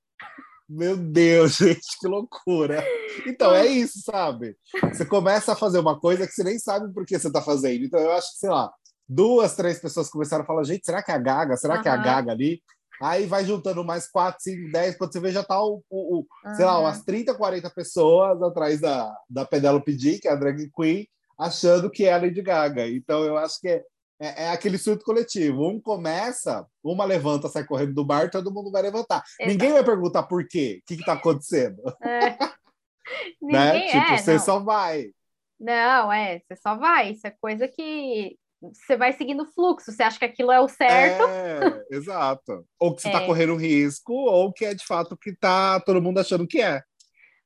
Meu 0.71 0.97
Deus, 0.97 1.57
gente, 1.59 1.99
que 1.99 2.07
loucura. 2.07 2.85
Então, 3.27 3.53
é 3.53 3.67
isso, 3.67 3.99
sabe? 4.05 4.57
Você 4.93 5.05
começa 5.05 5.53
a 5.53 5.57
fazer 5.57 5.81
uma 5.81 5.99
coisa 5.99 6.25
que 6.29 6.33
você 6.33 6.45
nem 6.45 6.61
sabe 6.61 6.95
por 6.95 7.05
que 7.05 7.19
você 7.19 7.27
está 7.27 7.43
fazendo. 7.43 7.85
Então, 7.85 7.99
eu 7.99 8.13
acho 8.13 8.33
que, 8.35 8.39
sei 8.39 8.51
lá, 8.51 8.73
duas, 9.09 9.57
três 9.57 9.81
pessoas 9.81 10.09
começaram 10.09 10.45
a 10.45 10.47
falar, 10.47 10.63
gente, 10.63 10.87
será 10.87 11.03
que 11.03 11.11
é 11.11 11.15
a 11.15 11.19
Gaga? 11.19 11.57
Será 11.57 11.75
uhum. 11.75 11.83
que 11.83 11.89
é 11.89 11.91
a 11.91 11.97
Gaga 11.97 12.31
ali? 12.31 12.63
Aí 13.03 13.27
vai 13.27 13.45
juntando 13.45 13.83
mais 13.83 14.09
quatro, 14.09 14.41
cinco, 14.41 14.71
dez, 14.71 14.97
quando 14.97 15.13
você 15.13 15.19
vê 15.19 15.33
já 15.33 15.43
tá 15.43 15.61
o, 15.61 15.83
o, 15.91 16.19
o 16.19 16.19
uhum. 16.19 16.55
sei 16.55 16.65
lá, 16.65 16.79
umas 16.79 17.03
30, 17.03 17.35
40 17.35 17.69
pessoas 17.71 18.41
atrás 18.41 18.81
da, 18.81 19.13
da 19.29 19.45
Penelope 19.45 19.93
D, 19.97 20.21
que 20.21 20.29
é 20.29 20.31
a 20.31 20.37
drag 20.37 20.71
queen, 20.71 21.09
achando 21.37 21.91
que 21.91 22.05
é 22.05 22.13
a 22.13 22.19
Lady 22.19 22.43
Gaga. 22.43 22.89
Então, 22.89 23.25
eu 23.25 23.37
acho 23.37 23.59
que 23.61 23.69
é, 23.69 23.83
é, 24.21 24.45
é, 24.45 24.51
aquele 24.51 24.77
surto 24.77 25.05
coletivo. 25.05 25.67
Um 25.67 25.81
começa, 25.81 26.67
uma 26.85 27.07
levanta, 27.07 27.49
sai 27.49 27.65
correndo 27.65 27.95
do 27.95 28.05
bar, 28.05 28.31
todo 28.31 28.53
mundo 28.53 28.71
vai 28.71 28.83
levantar. 28.83 29.23
Exato. 29.39 29.51
Ninguém 29.51 29.73
vai 29.73 29.83
perguntar 29.83 30.25
por 30.25 30.47
quê, 30.47 30.81
o 30.83 30.87
que 30.87 30.95
está 30.95 31.15
acontecendo. 31.15 31.83
É. 32.03 32.37
né? 33.41 33.73
Ninguém, 33.73 33.87
tipo, 33.87 34.13
é, 34.13 34.19
você 34.19 34.33
não. 34.35 34.41
só 34.41 34.59
vai. 34.61 35.11
Não, 35.59 36.13
é, 36.13 36.39
você 36.41 36.57
só 36.57 36.77
vai. 36.77 37.13
Isso 37.13 37.27
é 37.27 37.35
coisa 37.41 37.67
que 37.67 38.37
você 38.61 38.95
vai 38.95 39.15
seguindo 39.15 39.43
o 39.43 39.53
fluxo. 39.53 39.91
Você 39.91 40.03
acha 40.03 40.19
que 40.19 40.25
aquilo 40.27 40.53
é 40.53 40.61
o 40.61 40.69
certo? 40.69 41.25
É, 41.27 41.97
exato. 41.97 42.67
Ou 42.79 42.95
que 42.95 43.01
você 43.01 43.09
está 43.09 43.23
é. 43.23 43.27
correndo 43.27 43.57
risco, 43.57 44.13
ou 44.13 44.53
que 44.53 44.67
é 44.67 44.75
de 44.75 44.85
fato 44.85 45.13
o 45.13 45.17
que 45.17 45.31
está 45.31 45.81
todo 45.81 46.03
mundo 46.03 46.21
achando 46.21 46.47
que 46.47 46.61
é. 46.61 46.83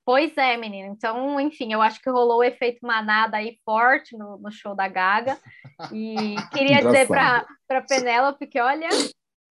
Pois 0.05 0.37
é, 0.37 0.57
menina. 0.57 0.88
Então, 0.88 1.40
enfim, 1.40 1.73
eu 1.73 1.81
acho 1.81 2.01
que 2.01 2.11
rolou 2.11 2.38
o 2.38 2.45
efeito 2.45 2.87
manada 2.87 3.38
aí 3.38 3.59
forte 3.64 4.17
no, 4.17 4.37
no 4.37 4.51
show 4.51 4.75
da 4.75 4.87
Gaga. 4.87 5.38
E 5.93 6.35
queria 6.53 6.83
dizer 6.83 7.07
para 7.09 7.83
Penélope 7.88 8.47
que, 8.47 8.61
olha, 8.61 8.88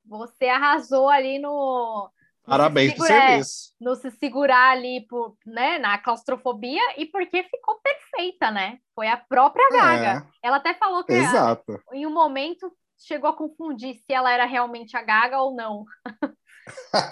você 0.05 0.45
arrasou 0.45 1.09
ali 1.09 1.39
no. 1.39 2.09
Parabéns 2.45 2.93
por 2.93 3.07
serviço. 3.07 3.73
No 3.79 3.95
se 3.95 4.11
segurar 4.11 4.71
ali 4.71 5.07
por, 5.07 5.35
né, 5.45 5.79
na 5.79 5.97
claustrofobia 5.97 6.81
e 6.97 7.05
porque 7.05 7.41
ficou 7.43 7.79
perfeita, 7.81 8.51
né? 8.51 8.79
Foi 8.93 9.07
a 9.07 9.17
própria 9.17 9.69
Gaga. 9.71 10.27
É, 10.43 10.47
ela 10.47 10.57
até 10.57 10.73
falou 10.73 11.03
que 11.05 11.13
exato. 11.13 11.81
em 11.93 12.05
um 12.05 12.13
momento 12.13 12.69
chegou 12.99 13.29
a 13.29 13.35
confundir 13.35 13.95
se 13.95 14.13
ela 14.13 14.31
era 14.31 14.45
realmente 14.45 14.95
a 14.95 15.01
Gaga 15.01 15.41
ou 15.41 15.55
não. 15.55 15.85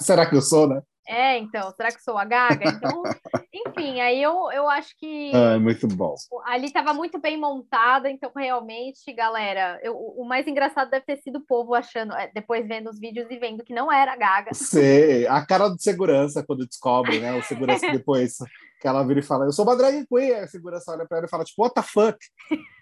Será 0.02 0.30
que 0.30 0.36
eu 0.36 0.42
sou, 0.42 0.68
né? 0.68 0.82
É, 1.08 1.38
então, 1.38 1.72
será 1.76 1.92
que 1.92 2.02
sou 2.02 2.18
a 2.18 2.26
Gaga? 2.26 2.70
Então, 2.70 3.04
enfim, 3.54 4.00
aí 4.00 4.22
eu, 4.22 4.50
eu 4.54 4.70
acho 4.70 4.96
que. 4.98 5.32
Ah, 5.34 5.60
muito 5.60 5.88
bom. 5.88 6.16
Ali 6.46 6.68
estava 6.68 6.94
muito 6.94 7.20
bem 7.20 7.38
montada, 7.38 8.10
então 8.10 8.32
realmente, 8.36 9.12
galera, 9.14 9.80
eu, 9.84 9.96
o 9.96 10.24
mais 10.24 10.48
engraçado 10.48 10.90
deve 10.92 11.06
ter 11.06 11.18
sido 11.18 11.38
o 11.40 11.46
povo 11.46 11.74
achando, 11.74 12.14
é, 12.14 12.32
depois 12.34 12.68
vendo 12.68 12.90
os 12.90 13.00
vídeos 13.00 13.28
e 13.30 13.38
vendo 13.38 13.64
que 13.64 13.74
não 13.74 13.92
era 13.92 14.14
a 14.14 14.18
Gaga. 14.18 14.54
Sei, 14.54 15.28
a 15.28 15.46
cara 15.46 15.70
de 15.70 15.82
segurança 15.82 16.44
quando 16.46 16.68
descobre, 16.68 17.20
né? 17.20 17.34
O 17.34 17.44
segurança 17.44 17.86
depois 17.92 18.38
que 18.80 18.88
ela 18.88 19.04
vira 19.04 19.20
e 19.20 19.24
fala, 19.24 19.46
eu 19.46 19.52
sou 19.52 19.64
uma 19.64 19.76
drag 19.78 20.06
queen, 20.08 20.34
a 20.34 20.48
segurança 20.48 20.92
olha 20.92 21.06
pra 21.08 21.18
ela 21.18 21.28
e 21.28 21.30
fala, 21.30 21.44
tipo, 21.44 21.62
what 21.62 21.76
the 21.76 21.84
fuck? 21.84 22.18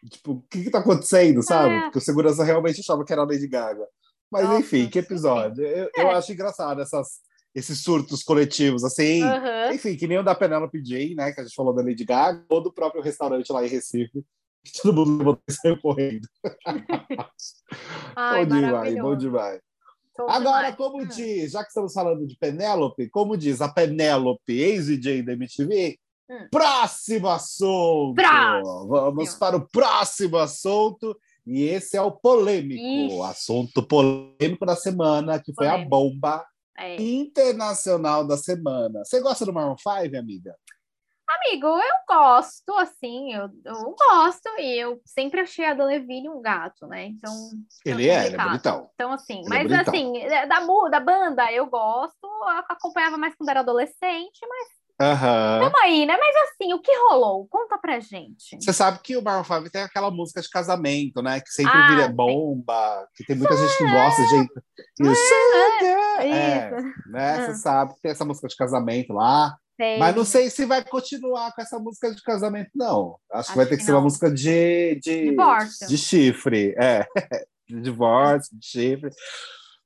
tipo, 0.10 0.32
o 0.32 0.42
que 0.50 0.64
que 0.64 0.70
tá 0.70 0.80
acontecendo, 0.80 1.44
sabe? 1.44 1.74
É. 1.76 1.82
Porque 1.82 1.98
o 1.98 2.02
segurança 2.02 2.44
realmente 2.44 2.80
achava 2.80 3.04
que 3.04 3.12
era 3.12 3.22
a 3.22 3.26
Lady 3.26 3.48
Gaga. 3.48 3.86
Mas 4.32 4.44
Nossa, 4.44 4.60
enfim, 4.60 4.88
que 4.88 5.00
episódio. 5.00 5.66
Eu, 5.66 5.90
É. 5.98 6.02
eu 6.04 6.12
acho 6.12 6.32
engraçado 6.32 6.82
essas, 6.82 7.20
esses 7.56 7.82
surtos 7.84 8.24
coletivos, 8.24 8.84
assim. 8.84 9.24
Aham. 9.24 9.74
Enfim, 9.74 9.96
que 9.96 10.08
nem 10.08 10.18
o 10.20 10.24
da 10.24 10.36
Penelope 10.36 10.84
Jay, 10.86 11.16
né? 11.16 11.32
Que 11.32 11.42
a 11.42 11.44
gente 11.44 11.56
falou 11.56 11.74
da 11.74 11.82
Lady 11.84 12.06
Gaga, 12.06 12.46
ou 12.50 12.62
do 12.62 12.72
próprio 12.72 13.02
restaurante 13.02 13.52
lá 13.52 13.66
em 13.66 13.70
Recife, 13.70 14.24
que 14.64 14.82
todo 14.82 14.94
mundo 15.06 15.40
e 15.48 15.52
saiu 15.54 15.80
correndo. 15.82 16.28
Ai, 18.16 18.46
bom 18.46 18.56
demais, 18.56 18.96
bom 18.96 19.16
demais. 19.16 19.62
Bom 20.18 20.30
Agora, 20.30 20.72
demais. 20.72 20.76
como 20.76 21.02
Hum. 21.04 21.08
diz, 21.08 21.52
já 21.52 21.62
que 21.64 21.70
estamos 21.70 21.94
falando 21.94 22.28
de 22.28 22.36
Penélope, 22.38 23.10
como 23.10 23.38
diz 23.38 23.62
a 23.62 23.70
Penélope, 23.70 24.52
ex-DJ 24.60 25.24
da 25.24 25.34
MTV, 25.34 25.98
Hum. 26.30 26.48
próximo 26.52 27.28
assunto! 27.30 28.16
Próximo. 28.16 28.88
Vamos 28.88 29.34
para 29.36 29.56
o 29.58 29.68
próximo 29.68 30.38
assunto, 30.38 31.18
e 31.48 31.64
esse 31.64 31.98
é 31.98 32.02
o 32.02 32.12
polêmico, 32.12 32.84
Ixi. 32.84 33.22
assunto 33.24 33.82
polêmico 33.82 34.66
da 34.66 34.76
semana, 34.76 35.40
que 35.40 35.54
foi 35.54 35.66
a 35.68 35.72
Polêmico. 35.72 35.90
bomba 35.90 36.46
É. 36.80 36.96
internacional 37.02 38.26
da 38.26 38.38
semana. 38.38 39.04
Você 39.04 39.20
gosta 39.22 39.46
do 39.46 39.54
Maroon 39.54 39.78
5, 39.78 40.18
amiga? 40.18 40.56
Amigo, 41.28 41.68
eu 41.68 41.96
gosto, 42.08 42.74
assim, 42.74 43.36
eu, 43.36 43.50
eu 43.64 43.96
gosto, 43.96 44.50
e 44.58 44.80
eu 44.80 45.00
sempre 45.06 45.42
achei 45.42 45.64
a 45.64 45.74
Levine 45.74 46.28
um 46.28 46.42
gato, 46.42 46.88
né? 46.88 47.06
Então. 47.06 47.32
Ele 47.86 48.10
é, 48.10 48.26
ele 48.26 48.36
é 48.36 48.44
bonitão. 48.44 48.90
Então, 48.96 49.12
assim, 49.12 49.42
Ele 49.46 49.56
é 49.56 49.64
mas 49.64 49.88
assim, 49.88 50.18
é, 50.18 50.48
da, 50.48 50.62
mu- 50.62 50.90
da 50.90 51.00
banda 51.00 51.52
eu 51.54 51.68
gosto, 51.68 52.16
eu 52.24 52.48
acompanhava 52.68 53.16
mais 53.16 53.36
quando 53.36 53.50
era 53.50 53.60
adolescente, 53.60 54.40
mas 54.42 54.79
Aham. 55.02 55.72
aí, 55.84 56.06
né? 56.06 56.18
Mas 56.18 56.36
assim, 56.50 56.74
o 56.74 56.82
que 56.82 56.92
rolou? 57.10 57.48
Conta 57.50 57.78
pra 57.78 58.00
gente. 58.00 58.58
Você 58.60 58.74
sabe 58.74 59.00
que 59.02 59.16
o 59.16 59.22
Maroon 59.22 59.44
5 59.44 59.70
tem 59.70 59.82
aquela 59.82 60.12
música 60.12 60.42
de 60.42 60.50
casamento, 60.50 61.22
né? 61.22 61.40
Que 61.40 61.50
sempre 61.52 61.72
Ah, 61.74 61.88
vira 61.88 62.08
sim. 62.08 62.14
bomba, 62.16 63.08
que 63.16 63.24
tem 63.26 63.36
muita 63.36 63.56
gente 63.56 63.78
que 63.78 63.90
gosta, 63.90 64.24
gente. 64.28 64.52
E 65.00 65.08
o 65.08 65.16
Sugar, 65.16 66.22
é, 66.22 66.68
Isso, 66.78 67.10
né? 67.12 67.32
Ah. 67.38 67.42
Você 67.46 67.54
sabe 67.56 67.94
que 67.96 68.02
tem 68.02 68.12
essa 68.12 68.26
música 68.26 68.48
de 68.50 68.56
casamento 68.58 69.14
lá. 69.14 69.56
sei. 69.78 69.98
Mas 69.98 70.14
não 70.16 70.26
sei 70.26 70.50
se 70.50 70.66
vai 70.66 70.84
continuar 70.84 71.54
com 71.56 71.62
essa 71.62 71.80
música 71.80 72.14
de 72.14 72.22
casamento, 72.22 72.72
não. 72.76 73.18
Acho, 73.32 73.48
que 73.48 73.52
Acho 73.52 73.56
vai 73.56 73.66
ter 73.66 73.72
que, 73.72 73.78
que 73.78 73.84
ser 73.86 73.94
uma 73.94 74.02
música 74.02 74.30
de, 74.30 75.00
de, 75.02 75.30
Divórcio. 75.30 75.88
de 75.88 75.98
chifre. 75.98 76.76
É, 76.78 77.06
de 77.70 77.80
divórcio, 77.82 78.58
de 78.60 78.66
chifre. 78.68 79.10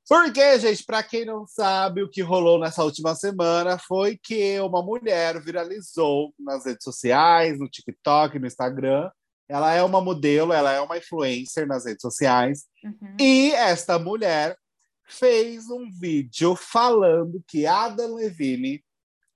Porque, 0.08 0.60
gente, 0.60 0.84
para 0.84 1.02
quem 1.02 1.26
não 1.26 1.48
sabe, 1.48 2.04
o 2.04 2.10
que 2.10 2.22
rolou 2.22 2.60
nessa 2.60 2.84
última 2.84 3.16
semana 3.16 3.78
foi 3.78 4.18
que 4.22 4.60
uma 4.60 4.84
mulher 4.84 5.42
viralizou 5.42 6.34
nas 6.38 6.66
redes 6.66 6.84
sociais, 6.84 7.58
no 7.58 7.70
TikTok, 7.70 8.38
no 8.38 8.48
Instagram. 8.48 9.10
Ela 9.48 9.74
é 9.74 9.82
uma 9.84 10.02
modelo, 10.02 10.52
ela 10.52 10.72
é 10.72 10.82
uma 10.82 10.98
influencer 10.98 11.68
nas 11.68 11.86
redes 11.86 12.02
sociais. 12.02 12.66
Uhum. 12.84 13.16
E 13.20 13.52
esta 13.52 13.98
mulher 13.98 14.58
fez 15.06 15.70
um 15.70 15.90
vídeo 15.90 16.56
falando 16.56 17.44
que 17.48 17.66
Adam 17.66 18.16
Levine, 18.16 18.84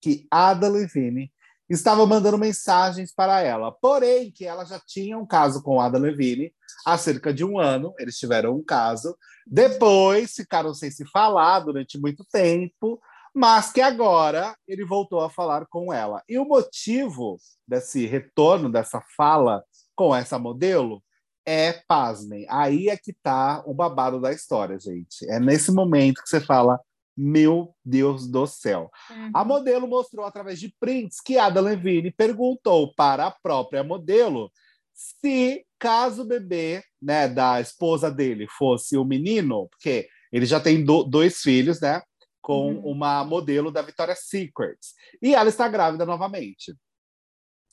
que 0.02 0.28
Ada 0.30 0.68
Levine 0.68 1.32
estava 1.70 2.06
mandando 2.06 2.38
mensagens 2.38 3.14
para 3.14 3.42
ela. 3.42 3.72
Porém, 3.72 4.32
que 4.32 4.46
ela 4.46 4.66
já 4.66 4.80
tinha 4.80 5.18
um 5.18 5.26
caso 5.26 5.62
com 5.62 5.82
Ada 5.82 5.98
Levine 5.98 6.52
há 6.86 6.98
cerca 6.98 7.34
de 7.34 7.44
um 7.44 7.60
ano. 7.60 7.94
Eles 8.00 8.18
tiveram 8.18 8.56
um 8.56 8.64
caso. 8.64 9.18
Depois 9.46 10.34
ficaram 10.34 10.74
sem 10.74 10.92
se 10.92 11.06
falar 11.06 11.62
durante 11.62 11.98
muito 12.00 12.26
tempo, 12.32 13.00
mas 13.34 13.72
que 13.72 13.82
agora 13.82 14.56
ele 14.68 14.86
voltou 14.86 15.22
a 15.22 15.30
falar 15.30 15.66
com 15.70 15.94
ela. 15.94 16.24
E 16.28 16.38
o 16.40 16.46
motivo 16.46 17.38
desse 17.68 18.06
retorno, 18.06 18.72
dessa 18.72 19.02
fala 19.16 19.64
com 19.96 20.16
essa 20.16 20.40
modelo, 20.40 21.04
é, 21.46 21.82
pasmem, 21.88 22.46
aí 22.50 22.90
é 22.90 22.98
que 22.98 23.14
tá 23.14 23.64
o 23.66 23.74
babado 23.74 24.20
da 24.20 24.34
história, 24.34 24.78
gente. 24.78 25.26
É 25.30 25.40
nesse 25.40 25.72
momento 25.72 26.22
que 26.22 26.28
você 26.28 26.42
fala, 26.42 26.78
meu 27.18 27.74
Deus 27.84 28.28
do 28.28 28.46
céu. 28.46 28.92
Uhum. 29.10 29.32
A 29.34 29.44
modelo 29.44 29.88
mostrou 29.88 30.26
através 30.26 30.60
de 30.60 30.74
prints 30.80 31.20
que 31.20 31.38
Ada 31.38 31.60
Levine 31.60 32.12
perguntou 32.12 32.94
para 32.94 33.26
a 33.26 33.32
própria 33.32 33.84
modelo 33.84 34.52
se 34.94 35.66
caso 35.80 36.22
o 36.24 36.26
bebê 36.26 36.84
né, 37.02 37.28
da 37.28 37.60
esposa 37.62 38.10
dele 38.12 38.48
fosse 38.58 38.98
o 38.98 39.04
menino, 39.06 39.68
porque 39.70 40.08
ele 40.32 40.46
já 40.46 40.60
tem 40.60 40.84
do- 40.84 41.04
dois 41.04 41.42
filhos, 41.42 41.80
né? 41.80 42.02
Com 42.42 42.74
Uhum. 42.76 42.92
uma 42.92 43.24
modelo 43.26 43.72
da 43.72 43.82
Victoria's 43.82 44.28
Secret. 44.28 44.78
E 45.22 45.34
ela 45.36 45.50
está 45.50 45.68
grávida 45.68 46.06
novamente. 46.06 46.76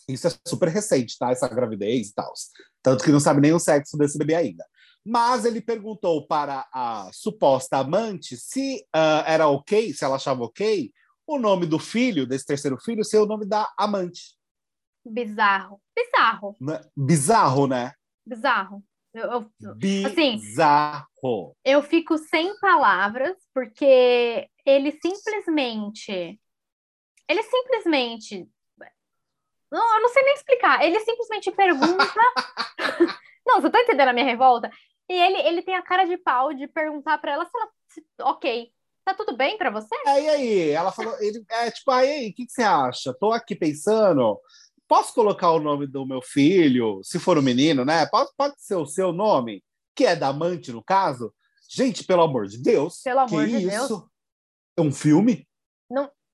Isso 0.08 0.26
é 0.26 0.30
super 0.46 0.68
recente, 0.68 1.16
tá? 1.18 1.30
Essa 1.30 1.48
gravidez 1.48 2.08
e 2.08 2.14
tal. 2.14 2.32
Tanto 2.82 3.02
que 3.04 3.10
não 3.10 3.20
sabe 3.20 3.40
nem 3.40 3.52
o 3.54 3.58
sexo 3.58 3.96
desse 3.96 4.18
bebê 4.18 4.34
ainda. 4.34 4.64
Mas 5.04 5.44
ele 5.44 5.60
perguntou 5.60 6.26
para 6.26 6.66
a 6.72 7.10
suposta 7.12 7.78
amante 7.78 8.36
se 8.36 8.86
ah, 8.92 9.24
era 9.26 9.48
ok, 9.48 9.92
se 9.92 10.04
ela 10.04 10.16
achava 10.16 10.44
ok, 10.44 10.90
o 11.26 11.38
nome 11.38 11.66
do 11.66 11.78
filho, 11.78 12.26
desse 12.26 12.46
terceiro 12.46 12.78
filho, 12.78 13.04
ser 13.04 13.18
o 13.18 13.26
nome 13.26 13.46
da 13.46 13.70
amante. 13.78 14.34
Bizarro. 15.04 15.80
Bizarro. 15.94 16.56
Né? 16.60 16.80
Bizarro, 16.96 17.66
né? 17.66 17.92
Bizarro. 18.26 18.82
Eu, 19.12 19.48
eu, 19.60 20.06
Assim, 20.06 20.38
Bizarro. 20.38 21.56
eu 21.64 21.82
fico 21.82 22.18
sem 22.18 22.58
palavras, 22.58 23.36
porque 23.54 24.48
ele 24.66 24.90
simplesmente. 25.00 26.40
Ele 27.28 27.42
simplesmente. 27.42 28.48
Não, 29.70 29.96
eu 29.96 30.02
não 30.02 30.08
sei 30.08 30.22
nem 30.22 30.34
explicar. 30.34 30.84
Ele 30.84 30.98
simplesmente 31.00 31.50
pergunta. 31.52 32.04
não, 33.46 33.60
você 33.60 33.70
tá 33.70 33.80
entendendo 33.80 34.08
a 34.08 34.12
minha 34.12 34.26
revolta? 34.26 34.70
E 35.08 35.12
ele, 35.12 35.38
ele 35.48 35.62
tem 35.62 35.74
a 35.74 35.82
cara 35.82 36.04
de 36.04 36.16
pau 36.16 36.52
de 36.54 36.66
perguntar 36.66 37.18
pra 37.18 37.32
ela 37.32 37.44
se 37.44 37.50
ela. 37.54 37.68
se- 37.88 38.04
ok, 38.22 38.72
tá 39.04 39.14
tudo 39.14 39.36
bem 39.36 39.58
pra 39.58 39.70
você? 39.70 39.94
É, 40.06 40.22
e 40.22 40.28
aí? 40.28 40.70
Ela 40.70 40.90
falou, 40.92 41.14
ele, 41.20 41.44
é 41.50 41.70
tipo, 41.70 41.90
aí, 41.90 42.08
aí, 42.10 42.28
o 42.30 42.34
que, 42.34 42.46
que 42.46 42.52
você 42.52 42.62
acha? 42.62 43.14
Tô 43.18 43.32
aqui 43.32 43.54
pensando, 43.54 44.40
posso 44.88 45.14
colocar 45.14 45.50
o 45.50 45.60
nome 45.60 45.86
do 45.86 46.06
meu 46.06 46.22
filho, 46.22 47.00
se 47.02 47.18
for 47.18 47.36
um 47.38 47.42
menino, 47.42 47.84
né? 47.84 48.06
Pode, 48.06 48.30
pode 48.36 48.54
ser 48.62 48.76
o 48.76 48.86
seu 48.86 49.12
nome, 49.12 49.62
que 49.94 50.06
é 50.06 50.16
da 50.16 50.28
amante, 50.28 50.72
no 50.72 50.82
caso? 50.82 51.34
Gente, 51.68 52.04
pelo 52.04 52.22
amor 52.22 52.46
de 52.46 52.62
Deus. 52.62 53.02
Pelo 53.02 53.20
amor 53.20 53.44
que 53.46 53.50
de 53.58 53.66
isso? 53.66 53.88
Deus. 53.88 54.04
É 54.76 54.80
um 54.80 54.92
filme? 54.92 55.46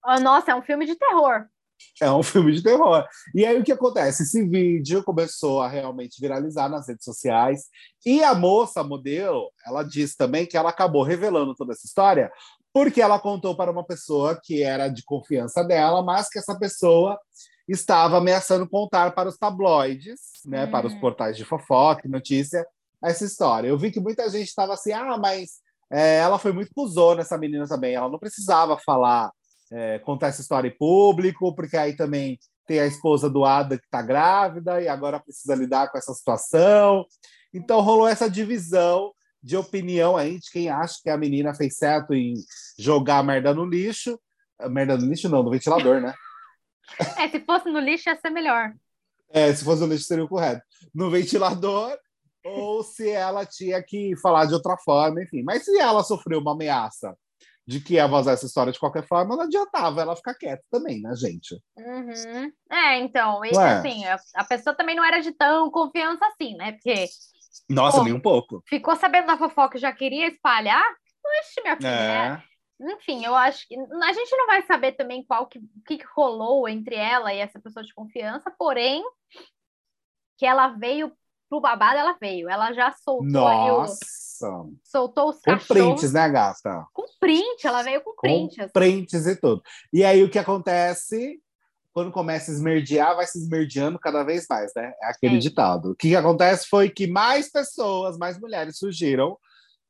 Ah, 0.02 0.18
Nossa, 0.20 0.52
é 0.52 0.54
um 0.54 0.62
filme 0.62 0.86
de 0.86 0.94
terror. 0.96 1.46
É 2.00 2.10
um 2.10 2.22
filme 2.24 2.52
de 2.52 2.62
terror. 2.62 3.04
E 3.34 3.44
aí 3.44 3.58
o 3.58 3.64
que 3.64 3.72
acontece? 3.72 4.22
Esse 4.22 4.46
vídeo 4.46 5.02
começou 5.04 5.60
a 5.60 5.68
realmente 5.68 6.20
viralizar 6.20 6.68
nas 6.68 6.88
redes 6.88 7.04
sociais. 7.04 7.64
E 8.04 8.22
a 8.22 8.34
moça, 8.34 8.80
a 8.80 8.84
modelo, 8.84 9.50
ela 9.66 9.82
disse 9.82 10.16
também 10.16 10.46
que 10.46 10.56
ela 10.56 10.70
acabou 10.70 11.02
revelando 11.02 11.54
toda 11.54 11.72
essa 11.72 11.86
história 11.86 12.30
porque 12.72 13.02
ela 13.02 13.18
contou 13.18 13.56
para 13.56 13.70
uma 13.70 13.84
pessoa 13.84 14.38
que 14.40 14.62
era 14.62 14.88
de 14.88 15.02
confiança 15.02 15.64
dela, 15.64 16.02
mas 16.02 16.28
que 16.28 16.38
essa 16.38 16.56
pessoa 16.58 17.18
estava 17.68 18.18
ameaçando 18.18 18.68
contar 18.68 19.12
para 19.14 19.28
os 19.28 19.36
tabloides, 19.36 20.20
né, 20.44 20.66
Hum. 20.66 20.70
para 20.70 20.86
os 20.86 20.94
portais 20.94 21.36
de 21.36 21.44
fofoca, 21.44 22.06
e 22.06 22.10
notícia, 22.10 22.66
essa 23.02 23.24
história. 23.24 23.68
Eu 23.68 23.78
vi 23.78 23.90
que 23.90 24.00
muita 24.00 24.28
gente 24.28 24.48
estava 24.48 24.74
assim, 24.74 24.92
ah, 24.92 25.16
mas 25.18 25.60
é, 25.90 26.18
ela 26.18 26.38
foi 26.38 26.52
muito 26.52 26.72
cuzona, 26.74 27.22
essa 27.22 27.38
menina 27.38 27.66
também, 27.66 27.94
ela 27.94 28.08
não 28.08 28.18
precisava 28.18 28.78
falar 28.78 29.30
é, 29.70 29.98
contar 30.00 30.28
essa 30.28 30.40
história 30.40 30.68
em 30.68 30.76
público, 30.76 31.54
porque 31.54 31.76
aí 31.76 31.94
também 31.94 32.38
tem 32.66 32.80
a 32.80 32.86
esposa 32.86 33.28
do 33.28 33.44
Ada 33.44 33.78
que 33.78 33.84
está 33.84 34.02
grávida 34.02 34.80
e 34.80 34.88
agora 34.88 35.20
precisa 35.20 35.54
lidar 35.54 35.90
com 35.90 35.98
essa 35.98 36.12
situação. 36.12 37.06
Então 37.52 37.80
rolou 37.80 38.06
essa 38.06 38.28
divisão 38.28 39.12
de 39.42 39.56
opinião 39.56 40.16
aí 40.16 40.38
de 40.38 40.50
quem 40.50 40.68
acha 40.68 40.98
que 41.02 41.10
a 41.10 41.16
menina 41.16 41.54
fez 41.54 41.76
certo 41.76 42.14
em 42.14 42.34
jogar 42.78 43.18
a 43.18 43.22
merda 43.22 43.54
no 43.54 43.64
lixo. 43.64 44.20
A 44.58 44.68
merda 44.68 44.96
no 44.96 45.06
lixo 45.06 45.28
não, 45.28 45.42
no 45.42 45.50
ventilador, 45.50 46.00
né? 46.00 46.14
É, 47.16 47.28
se 47.28 47.40
fosse 47.40 47.70
no 47.70 47.78
lixo 47.78 48.08
ia 48.08 48.16
ser 48.16 48.30
melhor. 48.30 48.72
É, 49.30 49.54
se 49.54 49.64
fosse 49.64 49.80
no 49.80 49.88
lixo 49.88 50.04
seria 50.04 50.24
o 50.24 50.28
correto. 50.28 50.62
No 50.94 51.10
ventilador, 51.10 51.96
ou 52.44 52.82
se 52.82 53.08
ela 53.08 53.46
tinha 53.46 53.82
que 53.82 54.16
falar 54.16 54.46
de 54.46 54.54
outra 54.54 54.76
forma, 54.76 55.22
enfim. 55.22 55.42
Mas 55.42 55.64
se 55.64 55.78
ela 55.78 56.02
sofreu 56.02 56.40
uma 56.40 56.52
ameaça 56.52 57.16
de 57.66 57.80
que 57.80 57.94
ia 57.94 58.06
vazar 58.06 58.34
essa 58.34 58.46
história 58.46 58.72
de 58.72 58.78
qualquer 58.78 59.06
forma, 59.06 59.36
não 59.36 59.44
adiantava 59.44 60.00
ela 60.00 60.16
ficar 60.16 60.34
quieta 60.34 60.62
também, 60.70 61.00
né, 61.00 61.14
gente? 61.14 61.60
Uhum. 61.76 62.52
É, 62.70 62.98
então, 62.98 63.44
e, 63.44 63.54
Ué. 63.54 63.72
assim, 63.72 64.04
a, 64.06 64.18
a 64.34 64.44
pessoa 64.44 64.74
também 64.74 64.96
não 64.96 65.04
era 65.04 65.20
de 65.20 65.32
tão 65.32 65.70
confiança 65.70 66.26
assim, 66.26 66.56
né? 66.56 66.72
Porque 66.72 67.06
Nossa, 67.68 67.98
Pô. 67.98 68.04
nem 68.04 68.12
um 68.12 68.20
pouco. 68.20 68.62
ficou 68.66 68.96
sabendo 68.96 69.26
da 69.26 69.38
fofoca 69.38 69.76
e 69.76 69.80
já 69.80 69.92
queria 69.92 70.28
espalhar. 70.28 70.84
Oxe, 71.40 71.62
minha 71.62 71.76
filha. 71.76 72.44
É. 72.46 72.50
Enfim, 72.92 73.24
eu 73.24 73.34
acho 73.34 73.68
que 73.68 73.76
a 73.76 74.12
gente 74.12 74.36
não 74.36 74.46
vai 74.46 74.62
saber 74.62 74.92
também 74.92 75.22
qual 75.22 75.46
que, 75.46 75.60
que 75.86 76.02
rolou 76.16 76.66
entre 76.66 76.94
ela 76.94 77.32
e 77.32 77.38
essa 77.38 77.60
pessoa 77.60 77.84
de 77.84 77.92
confiança, 77.92 78.50
porém, 78.58 79.04
que 80.38 80.46
ela 80.46 80.68
veio 80.68 81.12
pro 81.50 81.60
babado, 81.60 81.98
ela 81.98 82.16
veio. 82.20 82.48
Ela 82.48 82.72
já 82.72 82.92
soltou 82.92 83.46
aí 83.46 83.70
o- 83.70 83.78
Nossa. 83.78 84.46
soltou 84.84 85.28
os 85.30 85.36
Com 85.36 85.42
cachorros 85.50 85.66
prints, 85.68 86.12
né, 86.14 86.28
gata? 86.30 86.86
com 86.94 87.04
print, 87.20 87.66
ela 87.66 87.82
veio 87.82 88.00
com 88.00 88.12
Com 88.14 88.20
print. 88.22 88.60
assim. 88.62 88.72
prints 88.72 89.26
e 89.26 89.36
tudo. 89.36 89.60
E 89.92 90.02
aí 90.04 90.22
o 90.22 90.30
que 90.30 90.38
acontece? 90.38 91.38
Quando 91.92 92.12
começa 92.12 92.50
a 92.52 92.54
esmerdear, 92.54 93.16
vai 93.16 93.26
se 93.26 93.36
esmerdeando 93.36 93.98
cada 93.98 94.22
vez 94.22 94.46
mais, 94.48 94.72
né? 94.76 94.92
É 95.02 95.06
aquele 95.10 95.36
É. 95.36 95.38
ditado. 95.40 95.90
O 95.90 95.94
que 95.96 96.14
acontece 96.14 96.68
foi 96.68 96.88
que 96.88 97.06
mais 97.08 97.50
pessoas, 97.50 98.16
mais 98.16 98.38
mulheres 98.40 98.78
surgiram 98.78 99.36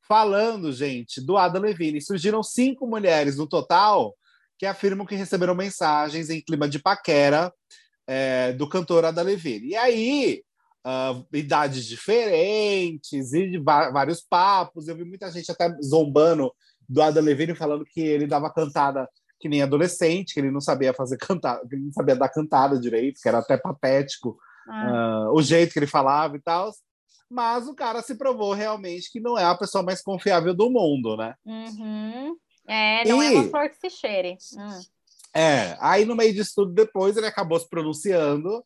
falando, 0.09 0.73
gente, 0.73 1.21
do 1.21 1.37
Adam 1.37 1.61
Levine. 1.63 2.01
Surgiram 2.01 2.43
cinco 2.43 2.87
mulheres 2.87 3.37
no 3.37 3.47
total 3.47 4.17
que 4.59 4.67
afirmam 4.67 5.07
que 5.07 5.15
receberam 5.15 5.55
mensagens 5.55 6.31
em 6.31 6.41
clima 6.41 6.69
de 6.69 6.79
paquera 6.79 7.53
é, 8.07 8.53
do 8.55 8.69
cantor 8.69 9.05
Adam 9.05 9.25
Levine. 9.25 9.69
E 9.69 9.77
aí, 9.77 10.43
uh, 10.87 11.27
idades 11.33 11.87
diferentes 11.87 13.33
e 13.33 13.59
vários 13.59 14.21
papos. 14.21 14.89
Eu 14.89 14.97
vi 14.97 15.05
muita 15.05 15.31
gente 15.31 15.51
até 15.51 15.75
zombando 15.83 16.53
do 16.89 17.03
Adam 17.03 17.23
Levine 17.23 17.55
falando 17.55 17.85
que 17.85 18.01
ele 18.01 18.27
dava 18.27 18.53
cantada 18.53 19.09
que 19.39 19.49
nem 19.49 19.63
adolescente, 19.63 20.35
que 20.35 20.41
ele 20.41 20.51
não 20.51 20.61
sabia 20.61 20.93
fazer 20.93 21.17
cantada, 21.17 21.67
que 21.67 21.75
ele 21.75 21.87
não 21.87 21.93
sabia 21.93 22.15
dar 22.15 22.29
cantada 22.29 22.79
direito, 22.79 23.21
que 23.23 23.29
era 23.29 23.39
até 23.39 23.57
patético 23.57 24.37
ah. 24.69 25.29
uh, 25.29 25.35
o 25.35 25.43
jeito 25.43 25.73
que 25.73 25.79
ele 25.79 25.87
falava 25.87 26.37
e 26.37 26.41
tal. 26.41 26.71
Mas 27.31 27.67
o 27.67 27.75
cara 27.75 28.03
se 28.03 28.17
provou 28.17 28.53
realmente 28.53 29.11
que 29.11 29.21
não 29.21 29.39
é 29.39 29.45
a 29.45 29.55
pessoa 29.55 29.83
mais 29.83 30.03
confiável 30.03 30.53
do 30.53 30.69
mundo, 30.69 31.17
né? 31.17 31.35
Uhum. 31.47 32.37
É, 32.69 33.09
não 33.09 33.23
e... 33.23 33.27
é 33.27 33.31
uma 33.39 33.49
flor 33.49 33.71
que 33.71 33.77
se 33.77 33.91
cheire. 33.91 34.37
Hum. 34.57 34.81
É, 35.33 35.77
aí 35.81 36.05
no 36.05 36.17
meio 36.17 36.35
disso 36.35 36.53
tudo, 36.57 36.73
depois 36.73 37.17
ele 37.17 37.27
acabou 37.27 37.59
se 37.59 37.69
pronunciando. 37.69 38.63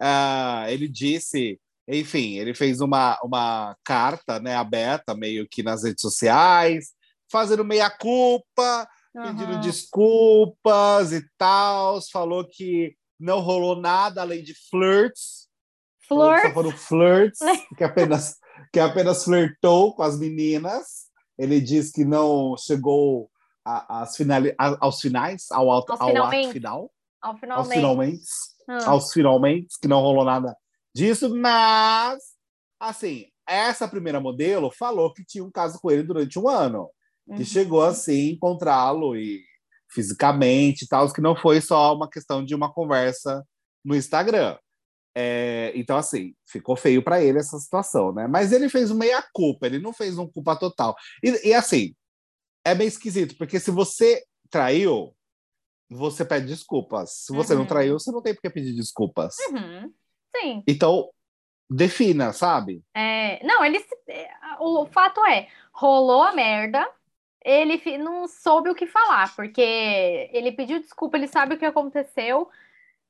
Uh, 0.00 0.68
ele 0.68 0.88
disse, 0.88 1.60
enfim, 1.88 2.36
ele 2.36 2.54
fez 2.54 2.80
uma, 2.80 3.18
uma 3.22 3.76
carta 3.82 4.38
né, 4.38 4.54
aberta, 4.54 5.14
meio 5.14 5.48
que 5.48 5.62
nas 5.62 5.84
redes 5.84 6.02
sociais, 6.02 6.92
fazendo 7.30 7.64
meia-culpa, 7.64 8.88
uhum. 9.14 9.22
pedindo 9.22 9.60
desculpas 9.60 11.12
e 11.12 11.22
tal. 11.38 12.00
Falou 12.12 12.46
que 12.46 12.94
não 13.18 13.40
rolou 13.40 13.80
nada 13.80 14.20
além 14.20 14.42
de 14.42 14.54
flirts. 14.68 15.48
Flirts? 16.06 16.52
Foram 16.54 16.70
flirts, 16.70 17.38
que 17.76 17.84
apenas, 17.84 18.36
que 18.72 18.80
apenas 18.80 19.24
flertou 19.24 19.94
com 19.94 20.02
as 20.02 20.18
meninas. 20.18 21.08
Ele 21.38 21.60
diz 21.60 21.90
que 21.90 22.04
não 22.04 22.56
chegou 22.56 23.30
às 23.64 24.16
finali, 24.16 24.54
aos 24.58 25.00
finais, 25.00 25.46
ao, 25.50 25.70
ao, 25.70 25.84
ao 25.88 26.24
ato 26.24 26.52
final. 26.52 26.90
Ao 27.20 27.36
finalmente. 27.36 27.68
Aos 27.68 27.74
finalmente. 27.74 28.24
Hum. 28.68 28.78
Aos 28.86 29.12
finalmente, 29.12 29.74
que 29.80 29.88
não 29.88 30.00
rolou 30.00 30.24
nada 30.24 30.56
disso, 30.94 31.34
mas, 31.34 32.18
assim, 32.80 33.26
essa 33.46 33.88
primeira 33.88 34.20
modelo 34.20 34.70
falou 34.70 35.12
que 35.12 35.24
tinha 35.24 35.44
um 35.44 35.50
caso 35.50 35.78
com 35.80 35.90
ele 35.90 36.02
durante 36.02 36.38
um 36.38 36.48
ano, 36.48 36.90
que 37.26 37.40
uhum. 37.40 37.44
chegou 37.44 37.82
assim 37.82 38.30
encontrá-lo 38.30 39.16
e 39.16 39.42
fisicamente 39.90 40.84
e 40.84 40.88
tal, 40.88 41.10
que 41.12 41.20
não 41.20 41.34
foi 41.34 41.60
só 41.60 41.94
uma 41.94 42.08
questão 42.10 42.44
de 42.44 42.54
uma 42.54 42.72
conversa 42.72 43.44
no 43.84 43.96
Instagram. 43.96 44.58
É, 45.16 45.72
então, 45.74 45.96
assim, 45.96 46.34
ficou 46.46 46.76
feio 46.76 47.02
para 47.02 47.22
ele 47.22 47.38
essa 47.38 47.58
situação, 47.58 48.12
né? 48.12 48.28
Mas 48.28 48.52
ele 48.52 48.68
fez 48.68 48.92
meia 48.92 49.24
culpa, 49.32 49.66
ele 49.66 49.78
não 49.78 49.92
fez 49.92 50.18
um 50.18 50.28
culpa 50.28 50.54
total. 50.54 50.94
E, 51.24 51.48
e, 51.48 51.54
assim, 51.54 51.94
é 52.64 52.74
meio 52.74 52.88
esquisito, 52.88 53.36
porque 53.36 53.58
se 53.58 53.70
você 53.70 54.22
traiu, 54.50 55.14
você 55.90 56.24
pede 56.24 56.46
desculpas. 56.46 57.10
Se 57.24 57.32
você 57.32 57.54
uhum. 57.54 57.60
não 57.60 57.66
traiu, 57.66 57.98
você 57.98 58.12
não 58.12 58.22
tem 58.22 58.34
por 58.34 58.42
que 58.42 58.50
pedir 58.50 58.74
desculpas. 58.74 59.36
Uhum. 59.50 59.92
Sim. 60.36 60.62
Então, 60.66 61.08
defina, 61.70 62.32
sabe? 62.32 62.82
É, 62.94 63.44
não, 63.44 63.64
ele. 63.64 63.84
É, 64.08 64.30
o 64.60 64.86
fato 64.86 65.24
é, 65.26 65.48
rolou 65.72 66.22
a 66.22 66.32
merda, 66.32 66.86
ele 67.44 67.98
não 67.98 68.26
soube 68.26 68.70
o 68.70 68.74
que 68.74 68.86
falar, 68.86 69.34
porque 69.34 70.28
ele 70.32 70.52
pediu 70.52 70.80
desculpa, 70.80 71.16
ele 71.16 71.28
sabe 71.28 71.54
o 71.54 71.58
que 71.58 71.64
aconteceu, 71.64 72.48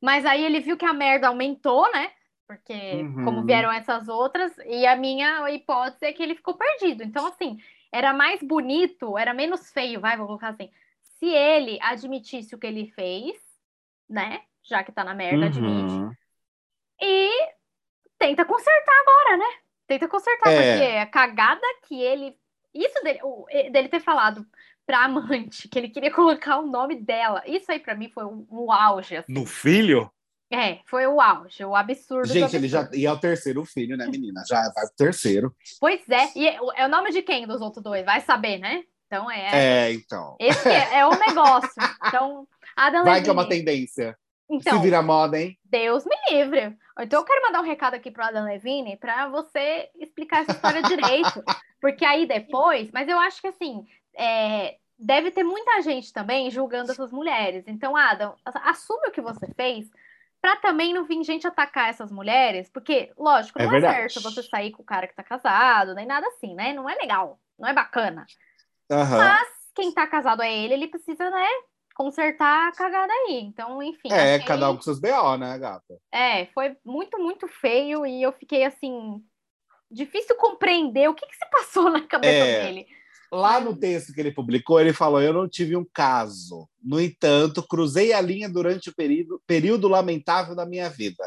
mas 0.01 0.25
aí 0.25 0.45
ele 0.45 0.61
viu 0.61 0.77
que 0.77 0.85
a 0.85 0.93
merda 0.93 1.29
aumentou, 1.29 1.91
né? 1.93 2.13
Porque 2.47 2.73
uhum. 2.73 3.25
como 3.25 3.45
vieram 3.45 3.71
essas 3.71 4.09
outras, 4.09 4.57
e 4.65 4.87
a 4.87 4.97
minha 4.97 5.51
hipótese 5.51 6.07
é 6.07 6.13
que 6.13 6.23
ele 6.23 6.35
ficou 6.35 6.55
perdido. 6.55 7.03
Então, 7.03 7.27
assim, 7.27 7.59
era 7.93 8.13
mais 8.13 8.43
bonito, 8.43 9.19
era 9.19 9.35
menos 9.35 9.71
feio, 9.71 10.01
vai, 10.01 10.17
vou 10.17 10.27
colocar 10.27 10.49
assim, 10.49 10.71
se 11.19 11.27
ele 11.27 11.79
admitisse 11.81 12.55
o 12.55 12.59
que 12.59 12.67
ele 12.67 12.91
fez, 12.93 13.37
né? 14.09 14.43
Já 14.63 14.83
que 14.85 14.93
tá 14.93 15.05
na 15.05 15.15
merda, 15.15 15.39
uhum. 15.39 15.47
admite. 15.47 16.19
E 17.01 17.31
tenta 18.19 18.45
consertar 18.45 19.01
agora, 19.01 19.37
né? 19.37 19.59
Tenta 19.87 20.09
consertar, 20.09 20.53
é. 20.53 20.73
porque 20.73 20.97
a 20.97 21.07
cagada 21.07 21.67
que 21.87 22.01
ele 22.01 22.37
isso 22.75 23.03
dele, 23.03 23.21
dele 23.71 23.89
ter 23.89 24.01
falado 24.01 24.47
pra 24.87 25.05
amante 25.05 25.69
que 25.69 25.79
ele 25.79 25.89
queria 25.89 26.13
colocar 26.13 26.59
o 26.59 26.67
nome 26.67 26.97
dela, 26.97 27.43
isso 27.47 27.71
aí 27.71 27.79
para 27.79 27.95
mim 27.95 28.09
foi 28.09 28.25
um, 28.25 28.47
um 28.51 28.71
auge. 28.71 29.17
Assim. 29.17 29.33
No 29.33 29.47
filho? 29.47 30.11
É, 30.51 30.81
foi 30.87 31.07
o 31.07 31.21
auge, 31.21 31.63
o 31.63 31.75
absurdo. 31.75 32.27
Gente, 32.27 32.45
absurdo. 32.45 32.65
ele 32.65 32.69
já 32.69 32.91
ia 32.95 33.09
é 33.11 33.13
o 33.13 33.19
terceiro 33.19 33.65
filho, 33.67 33.97
né, 33.97 34.07
menina? 34.07 34.43
Já 34.49 34.63
vai 34.75 34.87
pro 34.87 34.97
terceiro. 34.97 35.55
Pois 35.79 36.09
é, 36.09 36.33
e 36.35 36.49
é, 36.49 36.59
é 36.77 36.87
o 36.87 36.89
nome 36.89 37.11
de 37.11 37.21
quem 37.21 37.47
dos 37.47 37.61
outros 37.61 37.83
dois? 37.83 38.05
Vai 38.05 38.21
saber, 38.23 38.59
né? 38.59 38.83
Então 39.09 39.31
é. 39.31 39.87
É, 39.89 39.93
então. 39.93 40.37
Esse 40.39 40.69
é, 40.69 40.99
é 40.99 41.07
o 41.07 41.19
negócio. 41.19 41.83
Então, 42.07 42.47
Adam 42.77 43.05
Vai 43.05 43.15
Levine, 43.15 43.25
que 43.25 43.31
é 43.31 43.33
uma 43.33 43.49
tendência. 43.49 44.19
Então, 44.51 44.77
Se 44.77 44.83
vira 44.83 45.03
moda, 45.03 45.41
hein? 45.41 45.59
Deus 45.65 46.05
me 46.05 46.17
livre. 46.31 46.77
Então 47.01 47.21
eu 47.21 47.25
quero 47.25 47.43
mandar 47.43 47.61
um 47.61 47.65
recado 47.65 47.95
aqui 47.95 48.11
pro 48.11 48.25
Adam 48.25 48.45
Levine 48.45 48.97
para 48.97 49.29
você 49.29 49.89
explicar 49.99 50.43
essa 50.43 50.53
história 50.53 50.83
direito. 50.83 51.43
Porque 51.81 52.05
aí 52.05 52.27
depois, 52.27 52.91
mas 52.93 53.09
eu 53.09 53.19
acho 53.19 53.41
que 53.41 53.49
assim, 53.49 53.87
é, 54.17 54.77
deve 54.99 55.31
ter 55.31 55.45
muita 55.45 55.81
gente 55.81 56.13
também 56.13 56.51
julgando 56.51 56.91
essas 56.91 57.13
mulheres. 57.13 57.65
Então, 57.67 57.97
Adam, 57.97 58.35
assume 58.45 59.09
o 59.09 59.13
que 59.13 59.21
você 59.21 59.47
fez 59.55 59.89
para 60.41 60.57
também 60.57 60.95
não 60.95 61.05
vir 61.05 61.23
gente 61.25 61.47
atacar 61.47 61.89
essas 61.91 62.13
mulheres, 62.13 62.71
porque, 62.71 63.13
lógico, 63.19 63.61
é 63.61 63.67
não 63.67 63.75
é, 63.75 63.79
é 63.79 63.81
certo 63.81 64.23
você 64.23 64.43
sair 64.43 64.71
com 64.71 64.83
o 64.83 64.87
cara 64.87 65.09
que 65.09 65.15
tá 65.15 65.23
casado, 65.23 65.95
nem 65.95 66.07
nada 66.07 66.27
assim, 66.29 66.55
né? 66.55 66.73
Não 66.73 66.89
é 66.89 66.95
legal, 66.95 67.41
não 67.59 67.69
é 67.69 67.73
bacana. 67.73 68.25
Uhum. 68.91 69.19
Mas 69.19 69.49
quem 69.75 69.93
tá 69.93 70.07
casado 70.07 70.43
é 70.43 70.53
ele, 70.53 70.75
ele 70.75 70.89
precisa, 70.89 71.31
né, 71.31 71.47
consertar 71.99 72.69
a 72.69 72.73
cagada 72.73 73.13
aí. 73.13 73.41
Então, 73.41 73.83
enfim. 73.83 74.09
É, 74.13 74.37
achei... 74.37 74.47
cada 74.47 74.71
um 74.71 74.77
com 74.77 74.83
seus 74.83 75.01
BO, 75.01 75.37
né, 75.37 75.59
gata? 75.59 75.99
É, 76.13 76.47
foi 76.47 76.77
muito, 76.85 77.19
muito 77.19 77.49
feio 77.49 78.07
e 78.07 78.23
eu 78.23 78.33
fiquei 78.33 78.65
assim. 78.65 79.23
Difícil 79.91 80.37
compreender 80.37 81.09
o 81.09 81.15
que, 81.15 81.27
que 81.27 81.37
se 81.37 81.51
passou 81.51 81.91
na 81.91 82.03
cabeça 82.03 82.47
é, 82.47 82.65
dele. 82.65 82.87
Lá 83.33 83.59
no 83.59 83.75
texto 83.75 84.13
que 84.13 84.21
ele 84.21 84.31
publicou, 84.31 84.79
ele 84.79 84.93
falou: 84.93 85.21
Eu 85.21 85.33
não 85.33 85.49
tive 85.49 85.77
um 85.77 85.85
caso. 85.93 86.69
No 86.83 87.01
entanto, 87.01 87.67
cruzei 87.67 88.13
a 88.13 88.21
linha 88.21 88.49
durante 88.49 88.91
o 88.91 88.95
período, 88.95 89.43
período 89.47 89.89
lamentável 89.89 90.55
da 90.55 90.67
minha 90.67 90.89
vida. 90.91 91.25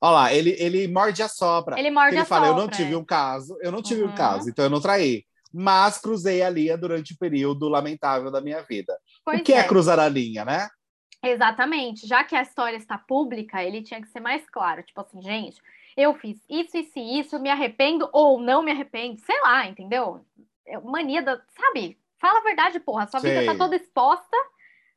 Olha 0.00 0.14
lá, 0.14 0.34
ele, 0.34 0.56
ele 0.58 0.88
morde 0.88 1.22
a 1.22 1.28
sopra. 1.28 1.78
Ele 1.78 1.90
morde 1.90 2.16
ele 2.16 2.22
a 2.22 2.24
fala, 2.24 2.48
sopra. 2.48 2.60
Eu 2.60 2.66
não 2.66 2.70
tive 2.70 2.92
é. 2.92 2.96
um 2.96 3.04
caso, 3.04 3.56
eu 3.62 3.70
não 3.70 3.80
tive 3.80 4.02
uhum. 4.02 4.10
um 4.10 4.14
caso, 4.14 4.50
então 4.50 4.64
eu 4.64 4.70
não 4.70 4.80
traí 4.80 5.24
mas 5.52 5.98
cruzei 5.98 6.42
a 6.42 6.50
linha 6.50 6.76
durante 6.76 7.12
o 7.14 7.18
período 7.18 7.68
lamentável 7.68 8.30
da 8.30 8.40
minha 8.40 8.62
vida. 8.62 8.96
Pois 9.24 9.40
o 9.40 9.44
que 9.44 9.52
é. 9.52 9.58
é 9.58 9.64
cruzar 9.64 9.98
a 9.98 10.08
linha, 10.08 10.44
né? 10.44 10.68
Exatamente. 11.22 12.06
Já 12.06 12.24
que 12.24 12.34
a 12.34 12.42
história 12.42 12.76
está 12.76 12.98
pública, 12.98 13.62
ele 13.62 13.82
tinha 13.82 14.00
que 14.00 14.08
ser 14.08 14.20
mais 14.20 14.48
claro. 14.50 14.82
Tipo 14.82 15.00
assim, 15.02 15.22
gente, 15.22 15.60
eu 15.96 16.14
fiz 16.14 16.38
isso, 16.48 16.76
isso 16.76 16.98
e 16.98 17.20
isso, 17.20 17.38
me 17.38 17.50
arrependo 17.50 18.08
ou 18.12 18.40
não 18.40 18.62
me 18.62 18.72
arrependo, 18.72 19.20
sei 19.20 19.40
lá, 19.40 19.66
entendeu? 19.66 20.24
É 20.66 20.78
mania 20.80 21.22
da. 21.22 21.40
Sabe? 21.56 21.98
Fala 22.18 22.40
a 22.40 22.42
verdade, 22.42 22.80
porra. 22.80 23.06
Sua 23.06 23.20
sei. 23.20 23.38
vida 23.38 23.52
tá 23.52 23.58
toda 23.58 23.76
exposta, 23.76 24.36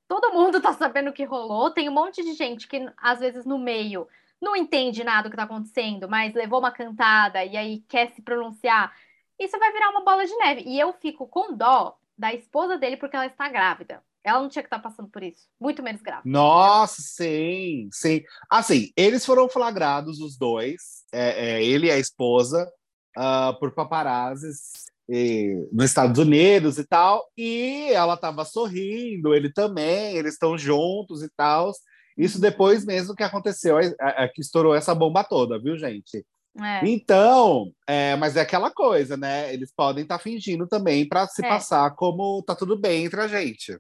todo 0.08 0.34
mundo 0.34 0.62
tá 0.62 0.74
sabendo 0.74 1.10
o 1.10 1.14
que 1.14 1.24
rolou. 1.24 1.72
Tem 1.72 1.88
um 1.90 1.94
monte 1.94 2.24
de 2.24 2.34
gente 2.34 2.68
que, 2.68 2.90
às 2.98 3.20
vezes, 3.20 3.46
no 3.46 3.60
meio 3.60 4.08
não 4.42 4.56
entende 4.56 5.04
nada 5.04 5.24
do 5.24 5.32
que 5.32 5.38
tá 5.38 5.44
acontecendo, 5.44 6.10
mas 6.10 6.34
levou 6.34 6.60
uma 6.60 6.72
cantada 6.72 7.44
e 7.44 7.56
aí 7.56 7.80
quer 7.88 8.12
se 8.12 8.22
pronunciar 8.22 8.94
isso 9.40 9.58
vai 9.60 9.72
virar 9.72 9.90
uma 9.90 10.04
bola 10.04 10.26
de 10.26 10.36
neve. 10.38 10.64
E 10.66 10.80
eu 10.80 10.94
fico 10.94 11.28
com 11.28 11.56
dó 11.56 11.98
da 12.18 12.34
esposa 12.34 12.78
dele 12.78 12.98
porque 12.98 13.16
ela 13.16 13.26
está 13.26 13.50
grávida. 13.50 14.02
Ela 14.24 14.42
não 14.42 14.50
tinha 14.50 14.64
que 14.64 14.68
estar 14.68 14.80
passando 14.80 15.08
por 15.10 15.22
isso. 15.22 15.48
Muito 15.60 15.84
menos 15.84 16.02
grávida. 16.02 16.28
Nossa, 16.28 17.00
sim, 17.00 17.88
sim. 17.92 18.24
Assim, 18.50 18.92
eles 18.98 19.24
foram 19.24 19.48
flagrados, 19.48 20.20
os 20.20 20.36
dois, 20.36 21.04
é, 21.12 21.58
é, 21.58 21.64
ele 21.64 21.88
e 21.88 21.92
a 21.92 22.00
esposa, 22.00 22.68
uh, 23.16 23.58
por 23.60 23.72
paparazzis 23.76 24.86
e, 25.08 25.68
nos 25.72 25.86
Estados 25.86 26.18
Unidos 26.18 26.80
e 26.80 26.86
tal. 26.86 27.24
E 27.38 27.92
ela 27.92 28.16
estava 28.16 28.44
sorrindo, 28.46 29.36
ele 29.36 29.52
também, 29.52 30.16
eles 30.16 30.34
estão 30.34 30.58
juntos 30.58 31.22
e 31.22 31.30
tal. 31.38 31.72
Isso 32.18 32.40
depois 32.40 32.86
mesmo 32.86 33.16
que 33.16 33.24
aconteceu, 33.24 33.78
é, 33.78 33.94
é, 34.00 34.28
que 34.28 34.42
estourou 34.42 34.74
essa 34.74 34.96
bomba 34.96 35.24
toda, 35.24 35.60
viu, 35.60 35.78
gente? 35.78 36.26
É. 36.62 36.88
Então, 36.88 37.72
é, 37.86 38.16
mas 38.16 38.38
é 38.38 38.42
aquela 38.42 38.72
coisa, 38.72 39.18
né? 39.18 39.54
Eles 39.54 39.74
podem 39.74 40.04
estar 40.04 40.18
tá 40.18 40.24
fingindo 40.24 40.68
também 40.68 41.08
para 41.08 41.28
se 41.28 41.46
é. 41.46 41.50
passar 41.50 41.94
como 41.96 42.42
tá 42.44 42.56
tudo 42.56 42.78
bem 42.78 43.06
entre 43.06 43.20
a 43.20 43.28
gente. 43.28 43.78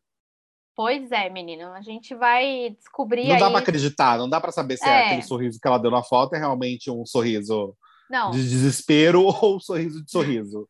Pois 0.76 1.10
é, 1.12 1.30
menino. 1.30 1.72
A 1.72 1.82
gente 1.82 2.14
vai 2.14 2.76
descobrir. 2.78 3.28
Não 3.28 3.36
aí... 3.36 3.40
dá 3.40 3.50
para 3.50 3.60
acreditar, 3.60 4.18
não 4.18 4.30
dá 4.30 4.42
para 4.42 4.52
saber 4.52 4.78
se 4.78 4.86
é. 4.86 4.90
é. 4.90 5.06
aquele 5.06 5.22
sorriso 5.22 5.60
que 5.60 5.68
ela 5.68 5.78
deu 5.78 5.90
na 5.90 6.04
foto 6.04 6.36
é 6.36 6.38
realmente 6.38 6.92
um 6.92 7.06
sorriso 7.06 7.76
não. 8.10 8.32
de 8.32 8.40
desespero 8.40 9.24
ou 9.42 9.56
um 9.56 9.60
sorriso 9.60 10.04
de 10.04 10.12
sorriso. 10.12 10.68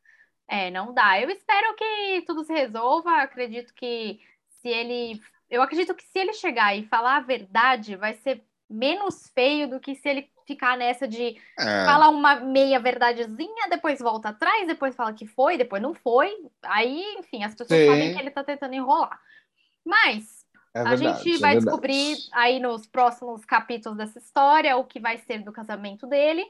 É, 0.48 0.70
não 0.70 0.94
dá. 0.94 1.20
Eu 1.20 1.30
espero 1.32 1.76
que 1.76 2.24
tudo 2.28 2.44
se 2.44 2.54
resolva. 2.54 3.24
Acredito 3.24 3.74
que 3.74 4.20
se 4.62 4.70
ele. 4.70 5.20
Eu 5.50 5.64
acredito 5.64 5.96
que 5.96 6.04
se 6.04 6.20
ele 6.20 6.34
chegar 6.34 6.78
e 6.78 6.88
falar 6.88 7.18
a 7.18 7.22
verdade, 7.22 7.96
vai 7.96 8.14
ser 8.14 8.44
menos 8.70 9.28
feio 9.34 9.68
do 9.68 9.80
que 9.80 9.96
se 9.96 10.08
ele 10.08 10.30
ficar 10.46 10.78
nessa 10.78 11.08
de 11.08 11.38
É. 11.60 11.86
falar 11.86 12.10
uma 12.10 12.36
meia 12.36 12.80
verdadezinha, 12.80 13.68
depois 13.70 14.00
volta 14.00 14.30
atrás, 14.30 14.68
depois 14.68 14.96
fala 14.96 15.14
que 15.14 15.26
foi, 15.26 15.58
depois 15.58 15.82
não 15.82 15.94
foi. 15.94 16.32
Aí, 16.64 17.04
enfim, 17.18 17.44
as 17.44 17.54
pessoas 17.56 17.80
Sim. 17.80 17.88
sabem 17.88 18.14
que 18.14 18.20
ele 18.20 18.32
tá 18.32 18.44
tentando 18.44 18.74
enrolar. 18.76 19.20
Mas 19.86 20.46
É 20.74 20.80
a 20.82 20.84
verdade, 20.96 21.24
gente 21.24 21.36
é 21.36 21.40
vai 21.40 21.52
verdade. 21.54 21.66
descobrir 21.66 22.18
aí 22.32 22.60
nos 22.60 22.86
próximos 22.88 23.44
capítulos 23.46 23.98
dessa 23.98 24.20
história 24.20 24.76
o 24.78 24.84
que 24.86 25.00
vai 25.00 25.18
ser 25.18 25.40
do 25.44 25.52
casamento 25.52 26.06
dele, 26.08 26.46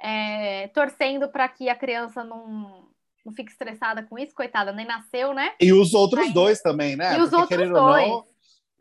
é, 0.00 0.68
torcendo 0.68 1.28
para 1.28 1.48
que 1.48 1.68
a 1.68 1.74
criança 1.74 2.22
não, 2.22 2.88
não 3.24 3.32
fique 3.32 3.50
estressada 3.50 4.02
com 4.02 4.18
isso, 4.18 4.34
coitada, 4.34 4.72
nem 4.72 4.86
nasceu, 4.86 5.32
né? 5.32 5.54
E 5.60 5.72
os 5.72 5.94
outros 5.94 6.26
Aí- 6.26 6.32
dois 6.32 6.60
também, 6.60 6.96
né? 6.96 7.16
e 7.18 7.20
os 7.22 7.30
Porque, 7.30 7.54
outros 7.54 7.70
dois. 7.70 8.08
não, 8.08 8.26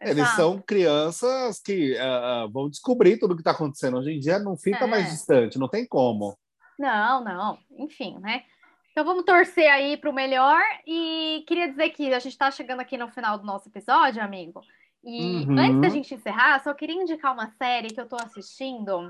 eles 0.02 0.18
Exato. 0.18 0.36
são 0.36 0.62
crianças 0.62 1.60
que 1.60 1.98
ah, 1.98 2.48
vão 2.52 2.70
descobrir 2.70 3.18
tudo 3.18 3.32
o 3.32 3.36
que 3.36 3.42
está 3.42 3.52
acontecendo. 3.52 3.98
Hoje 3.98 4.12
em 4.12 4.20
dia 4.20 4.40
não 4.40 4.56
fica 4.58 4.84
É. 4.86 4.88
mais 4.88 5.10
distante, 5.10 5.58
não 5.58 5.68
tem 5.68 5.88
como. 5.88 6.38
Não, 6.78 7.24
não, 7.24 7.58
enfim, 7.80 8.18
né? 8.20 8.44
Então 8.92 9.04
vamos 9.06 9.24
torcer 9.26 9.70
aí 9.70 9.98
para 9.98 10.10
o 10.10 10.14
melhor 10.14 10.62
e 10.88 11.44
queria 11.48 11.70
dizer 11.70 11.90
que 11.90 12.14
a 12.14 12.20
gente 12.20 12.32
está 12.34 12.50
chegando 12.52 12.80
aqui 12.80 12.98
no 12.98 13.10
final 13.10 13.38
do 13.38 13.46
nosso 13.46 13.68
episódio, 13.70 14.22
amigo. 14.22 14.62
E 15.04 15.46
Uhum. 15.46 15.58
antes 15.60 15.82
da 15.82 15.90
gente 15.90 16.14
encerrar, 16.16 16.64
só 16.64 16.74
queria 16.74 16.96
indicar 17.02 17.34
uma 17.34 17.50
série 17.52 17.90
que 17.90 18.00
eu 18.02 18.08
tô 18.08 18.16
assistindo. 18.16 19.10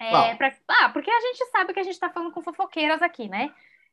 É, 0.00 0.34
pra- 0.34 0.52
Ah, 0.68 0.88
porque 0.90 1.10
a 1.10 1.20
gente 1.20 1.44
sabe 1.50 1.72
que 1.72 1.80
a 1.80 1.82
gente 1.84 1.98
tá 1.98 2.10
falando 2.10 2.32
com 2.32 2.42
fofoqueiras 2.42 3.00
aqui, 3.02 3.28
né? 3.28 3.52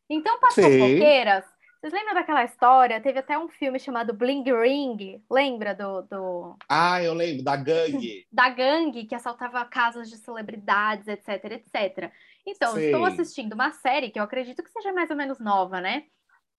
Então, 0.09 0.39
para 0.39 0.51
fofoqueiras, 0.51 1.45
vocês 1.81 1.93
lembram 1.93 2.13
daquela 2.13 2.43
história? 2.43 3.01
Teve 3.01 3.17
até 3.17 3.39
um 3.39 3.49
filme 3.49 3.79
chamado 3.79 4.13
Bling 4.13 4.43
Ring, 4.43 5.19
lembra 5.27 5.73
do, 5.73 6.03
do 6.03 6.55
Ah, 6.69 7.01
eu 7.01 7.11
lembro, 7.15 7.43
da 7.43 7.55
gangue. 7.55 8.23
da 8.31 8.49
gangue 8.49 9.05
que 9.05 9.15
assaltava 9.15 9.65
casas 9.65 10.07
de 10.07 10.17
celebridades, 10.17 11.07
etc, 11.07 11.43
etc. 11.45 12.11
Então, 12.45 12.75
Sim. 12.75 12.81
estou 12.81 13.03
assistindo 13.03 13.53
uma 13.53 13.71
série 13.71 14.11
que 14.11 14.19
eu 14.19 14.23
acredito 14.23 14.61
que 14.61 14.69
seja 14.69 14.93
mais 14.93 15.09
ou 15.09 15.15
menos 15.15 15.39
nova, 15.39 15.81
né? 15.81 16.03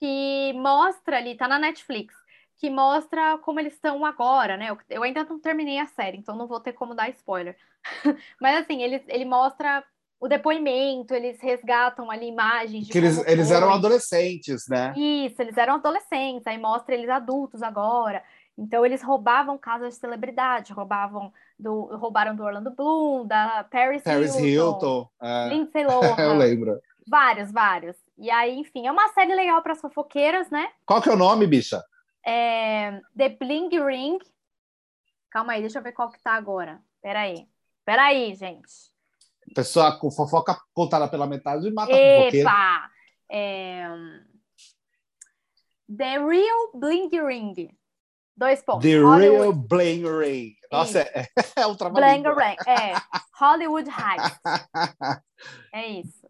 Que 0.00 0.52
mostra 0.54 1.18
ali, 1.18 1.36
tá 1.36 1.46
na 1.46 1.58
Netflix, 1.60 2.16
que 2.56 2.68
mostra 2.68 3.38
como 3.38 3.60
eles 3.60 3.74
estão 3.74 4.04
agora, 4.04 4.56
né? 4.56 4.70
Eu, 4.70 4.78
eu 4.90 5.04
ainda 5.04 5.22
não 5.22 5.38
terminei 5.38 5.78
a 5.78 5.86
série, 5.86 6.18
então 6.18 6.34
não 6.34 6.48
vou 6.48 6.58
ter 6.58 6.72
como 6.72 6.96
dar 6.96 7.08
spoiler. 7.10 7.56
Mas 8.40 8.56
assim, 8.64 8.82
ele, 8.82 9.00
ele 9.06 9.24
mostra 9.24 9.84
o 10.22 10.28
depoimento, 10.28 11.12
eles 11.14 11.40
resgatam 11.40 12.08
ali 12.08 12.28
imagens 12.28 12.86
de 12.86 12.92
que 12.92 12.98
eles, 12.98 13.18
eles 13.26 13.48
foi. 13.48 13.56
eram 13.56 13.72
adolescentes, 13.72 14.68
né? 14.68 14.94
Isso, 14.96 15.42
eles 15.42 15.56
eram 15.56 15.74
adolescentes, 15.74 16.46
aí 16.46 16.56
mostra 16.56 16.94
eles 16.94 17.10
adultos 17.10 17.60
agora. 17.60 18.22
Então 18.56 18.86
eles 18.86 19.02
roubavam 19.02 19.58
casas 19.58 19.94
de 19.94 20.00
celebridade, 20.00 20.72
roubavam 20.72 21.32
do, 21.58 21.86
roubaram 21.96 22.36
do 22.36 22.44
Orlando 22.44 22.70
Bloom, 22.70 23.26
da 23.26 23.64
Paris, 23.64 24.04
Paris 24.04 24.36
Hilton, 24.36 24.46
Hilton. 24.46 25.10
é. 25.20 25.48
Lindsay 25.48 25.82
eu 25.82 25.90
Lohan, 25.90 26.38
lembro. 26.38 26.80
vários, 27.04 27.50
vários. 27.50 27.96
E 28.16 28.30
aí, 28.30 28.56
enfim, 28.56 28.86
é 28.86 28.92
uma 28.92 29.08
série 29.08 29.34
legal 29.34 29.60
para 29.60 29.72
as 29.72 29.80
fofoqueiras, 29.80 30.48
né? 30.50 30.68
Qual 30.86 31.02
que 31.02 31.08
é 31.08 31.12
o 31.12 31.16
nome, 31.16 31.48
bicha? 31.48 31.82
É, 32.24 33.00
The 33.18 33.30
Bling 33.30 33.70
Ring. 33.70 34.18
Calma 35.32 35.54
aí, 35.54 35.62
deixa 35.62 35.80
eu 35.80 35.82
ver 35.82 35.90
qual 35.90 36.12
que 36.12 36.22
tá 36.22 36.34
agora. 36.34 36.80
Peraí. 37.02 37.48
Peraí, 37.84 38.36
gente. 38.36 38.91
Pessoa 39.54 39.98
com 39.98 40.10
fofoca 40.10 40.56
contada 40.74 41.08
pela 41.08 41.26
metade 41.26 41.66
e 41.68 41.72
mata 41.72 41.92
a 41.92 41.96
fofoqueira. 41.96 42.48
Epa! 42.50 42.90
É, 43.30 43.86
The 45.94 46.18
Real 46.18 46.70
Bling 46.74 47.08
Ring. 47.10 47.70
Dois 48.36 48.62
pontos. 48.62 48.82
The 48.82 48.98
Hollywood- 48.98 49.40
Real 49.40 49.52
Bling 49.52 50.04
Ring. 50.18 50.54
Nossa, 50.70 51.00
é, 51.00 51.26
é 51.56 51.66
um 51.66 51.70
Bling 51.74 51.76
trabalho. 51.76 52.34
Ring. 52.34 52.56
É. 52.66 52.92
Hollywood 53.38 53.88
Heights. 53.90 54.40
É 55.74 55.86
isso. 55.88 56.22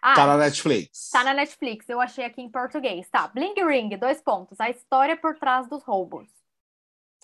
Ah, 0.00 0.14
tá 0.14 0.26
na 0.26 0.36
Netflix. 0.36 1.10
tá 1.10 1.24
na 1.24 1.34
Netflix. 1.34 1.88
Eu 1.88 2.00
achei 2.00 2.24
aqui 2.24 2.40
em 2.40 2.48
português. 2.50 3.08
Tá. 3.10 3.26
Bling 3.28 3.54
Ring, 3.66 3.88
dois 3.96 4.20
pontos. 4.20 4.60
A 4.60 4.70
história 4.70 5.16
por 5.16 5.36
trás 5.36 5.68
dos 5.68 5.82
roubos. 5.82 6.28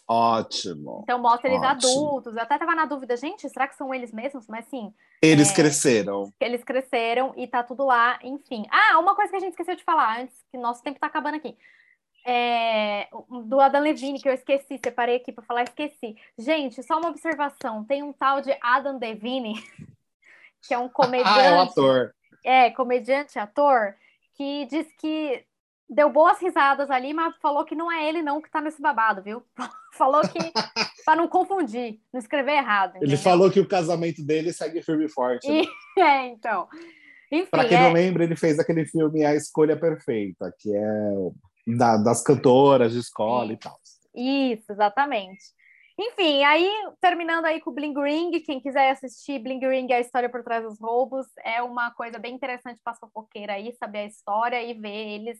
Ótimo. 0.09 1.01
Então 1.03 1.18
mostra 1.18 1.51
eles 1.51 1.62
Ótimo. 1.62 1.90
adultos. 2.07 2.35
Eu 2.35 2.42
até 2.42 2.57
tava 2.57 2.75
na 2.75 2.87
dúvida, 2.87 3.14
gente, 3.16 3.47
será 3.49 3.68
que 3.68 3.77
são 3.77 3.92
eles 3.92 4.11
mesmos? 4.11 4.47
Mas 4.49 4.64
sim, 4.66 4.92
Eles 5.21 5.51
É. 5.51 5.55
cresceram. 5.55 6.33
eles 6.40 6.64
cresceram 6.64 7.35
e 7.37 7.47
tá 7.47 7.62
tudo 7.62 7.85
lá, 7.85 8.18
enfim. 8.23 8.64
Ah, 8.71 8.99
uma 8.99 9.14
coisa 9.14 9.31
que 9.31 9.37
a 9.37 9.40
gente 9.40 9.51
esqueceu 9.51 9.77
de 9.77 9.85
falar 9.85 10.21
antes, 10.21 10.42
que 10.51 10.57
nosso 10.57 10.83
tempo 10.83 10.99
tá 10.99 11.07
acabando 11.09 11.37
aqui. 11.37 11.57
É, 12.25 13.09
do 13.47 13.61
Adam 13.61 13.83
Levine, 13.83 14.21
que 14.21 14.29
eu 14.29 14.33
esqueci, 14.35 14.79
separei 14.83 15.16
aqui 15.16 15.33
pra 15.33 15.44
falar, 15.44 15.62
esqueci. 15.62 16.16
Gente, 16.38 16.83
só 16.83 16.99
uma 16.99 17.09
observação: 17.11 17.85
tem 17.85 18.03
um 18.03 18.12
tal 18.12 18.40
de 18.40 18.57
Adam 18.62 18.99
Levine, 18.99 19.55
que 20.66 20.73
é 20.75 20.79
um 20.79 20.88
comediante. 20.88 21.38
Ah, 21.38 21.44
é 21.44 21.53
o 21.53 21.61
ator. 21.61 22.14
É, 22.44 22.71
comediante, 22.71 23.38
ator, 23.38 23.94
que 24.35 24.66
diz 24.66 24.87
que 24.99 25.44
deu 25.88 26.11
boas 26.11 26.38
risadas 26.40 26.90
ali, 26.90 27.14
mas 27.14 27.37
falou 27.38 27.64
que 27.64 27.74
não 27.74 27.90
é 27.90 28.09
ele 28.09 28.22
não 28.22 28.40
que 28.42 28.51
tá 28.51 28.61
nesse 28.61 28.81
babado, 28.81 29.22
viu? 29.22 29.42
falou 29.96 30.20
que 30.22 30.38
para 31.05 31.16
não 31.16 31.29
confundir, 31.29 32.01
não 32.12 32.18
escrever 32.20 32.53
errado. 32.53 32.96
Ele 32.96 33.07
entendeu? 33.07 33.18
falou 33.18 33.51
que 33.51 33.61
o 33.61 33.68
casamento 33.68 34.24
dele 34.24 34.53
segue 34.53 34.83
firme 34.83 35.07
e 35.07 35.09
forte. 35.09 35.48
né? 35.48 35.62
E- 35.62 35.68
é, 36.01 36.27
então. 36.27 36.68
Enfim, 37.31 37.51
Pra 37.51 37.64
quem 37.66 37.77
é, 37.77 37.81
não 37.83 37.92
lembra, 37.92 38.24
ele 38.24 38.37
fez 38.37 38.59
aquele 38.59 38.87
filme 38.87 39.24
A 39.24 39.35
Escolha 39.35 39.79
Perfeita, 39.79 40.53
que 40.59 40.74
é 40.74 41.12
da- 41.77 41.96
das 41.98 42.22
cantoras 42.22 42.92
de 42.92 42.98
escola 43.01 43.46
Sim. 43.48 43.53
e 43.53 43.57
tal. 43.59 43.79
isso, 44.14 44.72
exatamente. 44.72 45.44
Enfim, 46.01 46.44
aí, 46.44 46.70
terminando 47.01 47.44
aí 47.46 47.61
com 47.61 47.70
o 47.70 47.74
Bling 47.74 47.92
Ring, 48.01 48.31
quem 48.40 48.61
quiser 48.61 48.90
assistir 48.92 49.40
Bling 49.40 49.59
Ring, 49.66 49.92
a 49.92 49.98
história 50.01 50.29
por 50.29 50.44
trás 50.44 50.62
dos 50.62 50.79
roubos, 50.81 51.27
é 51.44 51.61
uma 51.61 51.90
coisa 51.90 52.18
bem 52.20 52.35
interessante 52.35 52.81
para 52.85 52.94
fofoqueira 52.94 53.55
aí, 53.55 53.74
saber 53.81 53.98
a 53.98 54.05
história 54.07 54.62
e 54.62 54.74
ver 54.74 54.88
eles, 55.14 55.38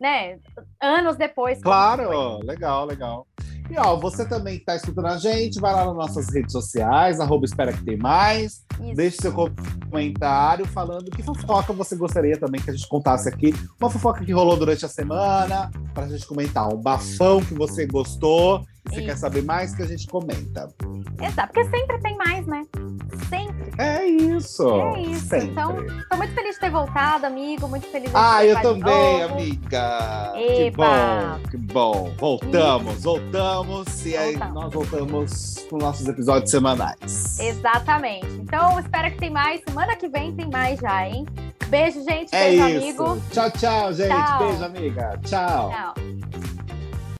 né, 0.00 0.38
anos 0.80 1.16
depois. 1.16 1.60
Claro, 1.62 2.38
legal, 2.44 2.86
legal. 2.86 3.26
E 3.68 3.76
ó, 3.78 3.96
você 3.96 4.24
também 4.24 4.58
que 4.58 4.64
tá 4.64 4.76
escutando 4.76 5.06
a 5.06 5.16
gente, 5.16 5.60
vai 5.60 5.72
lá 5.72 5.86
nas 5.86 5.96
nossas 5.96 6.32
redes 6.32 6.52
sociais, 6.52 7.18
arroba 7.18 7.44
espera 7.44 7.72
que 7.72 7.82
tem 7.82 7.96
mais. 7.96 8.64
Isso. 8.80 8.94
Deixe 8.94 9.16
seu 9.20 9.32
comentário 9.32 10.64
falando 10.66 11.10
que 11.10 11.22
fofoca 11.22 11.72
você 11.72 11.96
gostaria 11.96 12.38
também 12.38 12.60
que 12.60 12.70
a 12.70 12.72
gente 12.72 12.88
contasse 12.88 13.28
aqui. 13.28 13.52
Uma 13.80 13.90
fofoca 13.90 14.24
que 14.24 14.32
rolou 14.32 14.56
durante 14.56 14.84
a 14.84 14.88
semana, 14.88 15.70
pra 15.92 16.06
gente 16.06 16.26
comentar. 16.26 16.72
Um 16.72 16.80
bafão 16.80 17.40
que 17.40 17.54
você 17.54 17.86
gostou. 17.86 18.64
e 18.86 18.90
Você 18.90 18.96
Isso. 18.98 19.06
quer 19.06 19.16
saber 19.16 19.42
mais 19.42 19.74
que 19.74 19.82
a 19.82 19.86
gente 19.86 20.06
comenta. 20.06 20.68
Exato, 21.20 21.52
porque 21.52 21.64
sempre 21.76 21.98
tem 22.00 22.16
mais, 22.16 22.46
né? 22.46 22.62
Sempre. 23.28 23.72
É 23.78 24.04
isso. 24.06 24.68
É 24.96 25.00
isso, 25.02 25.26
Sempre. 25.28 25.48
então, 25.48 25.76
Tô 26.10 26.16
muito 26.16 26.32
feliz 26.34 26.54
de 26.54 26.60
ter 26.60 26.70
voltado, 26.70 27.26
amigo. 27.26 27.68
Muito 27.68 27.86
feliz 27.88 28.10
de 28.10 28.16
Ah, 28.16 28.44
eu 28.44 28.54
participar 28.54 28.74
de 28.78 28.80
também, 28.80 29.22
amiga. 29.22 30.32
Epa. 30.36 30.60
Que 30.60 30.70
bom, 30.70 31.40
que 31.50 31.56
bom. 31.56 32.12
Voltamos, 32.18 33.02
voltamos. 33.04 34.06
E 34.06 34.16
aí 34.16 34.36
Voltamos. 34.36 34.54
nós 34.54 34.72
voltamos 34.72 35.66
com 35.68 35.76
nossos 35.78 36.06
episódios 36.08 36.50
semanais. 36.50 37.38
Exatamente. 37.38 38.26
Então, 38.40 38.78
espero 38.80 39.10
que 39.12 39.18
tem 39.18 39.30
mais. 39.30 39.60
Semana 39.66 39.94
que 39.96 40.08
vem 40.08 40.32
tem 40.34 40.48
mais 40.50 40.80
já, 40.80 41.08
hein? 41.08 41.26
Beijo, 41.68 42.02
gente. 42.04 42.34
É 42.34 42.48
Beijo, 42.50 42.68
isso. 42.88 43.02
amigo. 43.02 43.22
Tchau, 43.32 43.50
tchau, 43.50 43.92
gente. 43.92 44.08
Tchau. 44.08 44.38
Beijo, 44.38 44.64
amiga. 44.64 45.20
Tchau. 45.24 45.70
Tchau. 45.70 45.94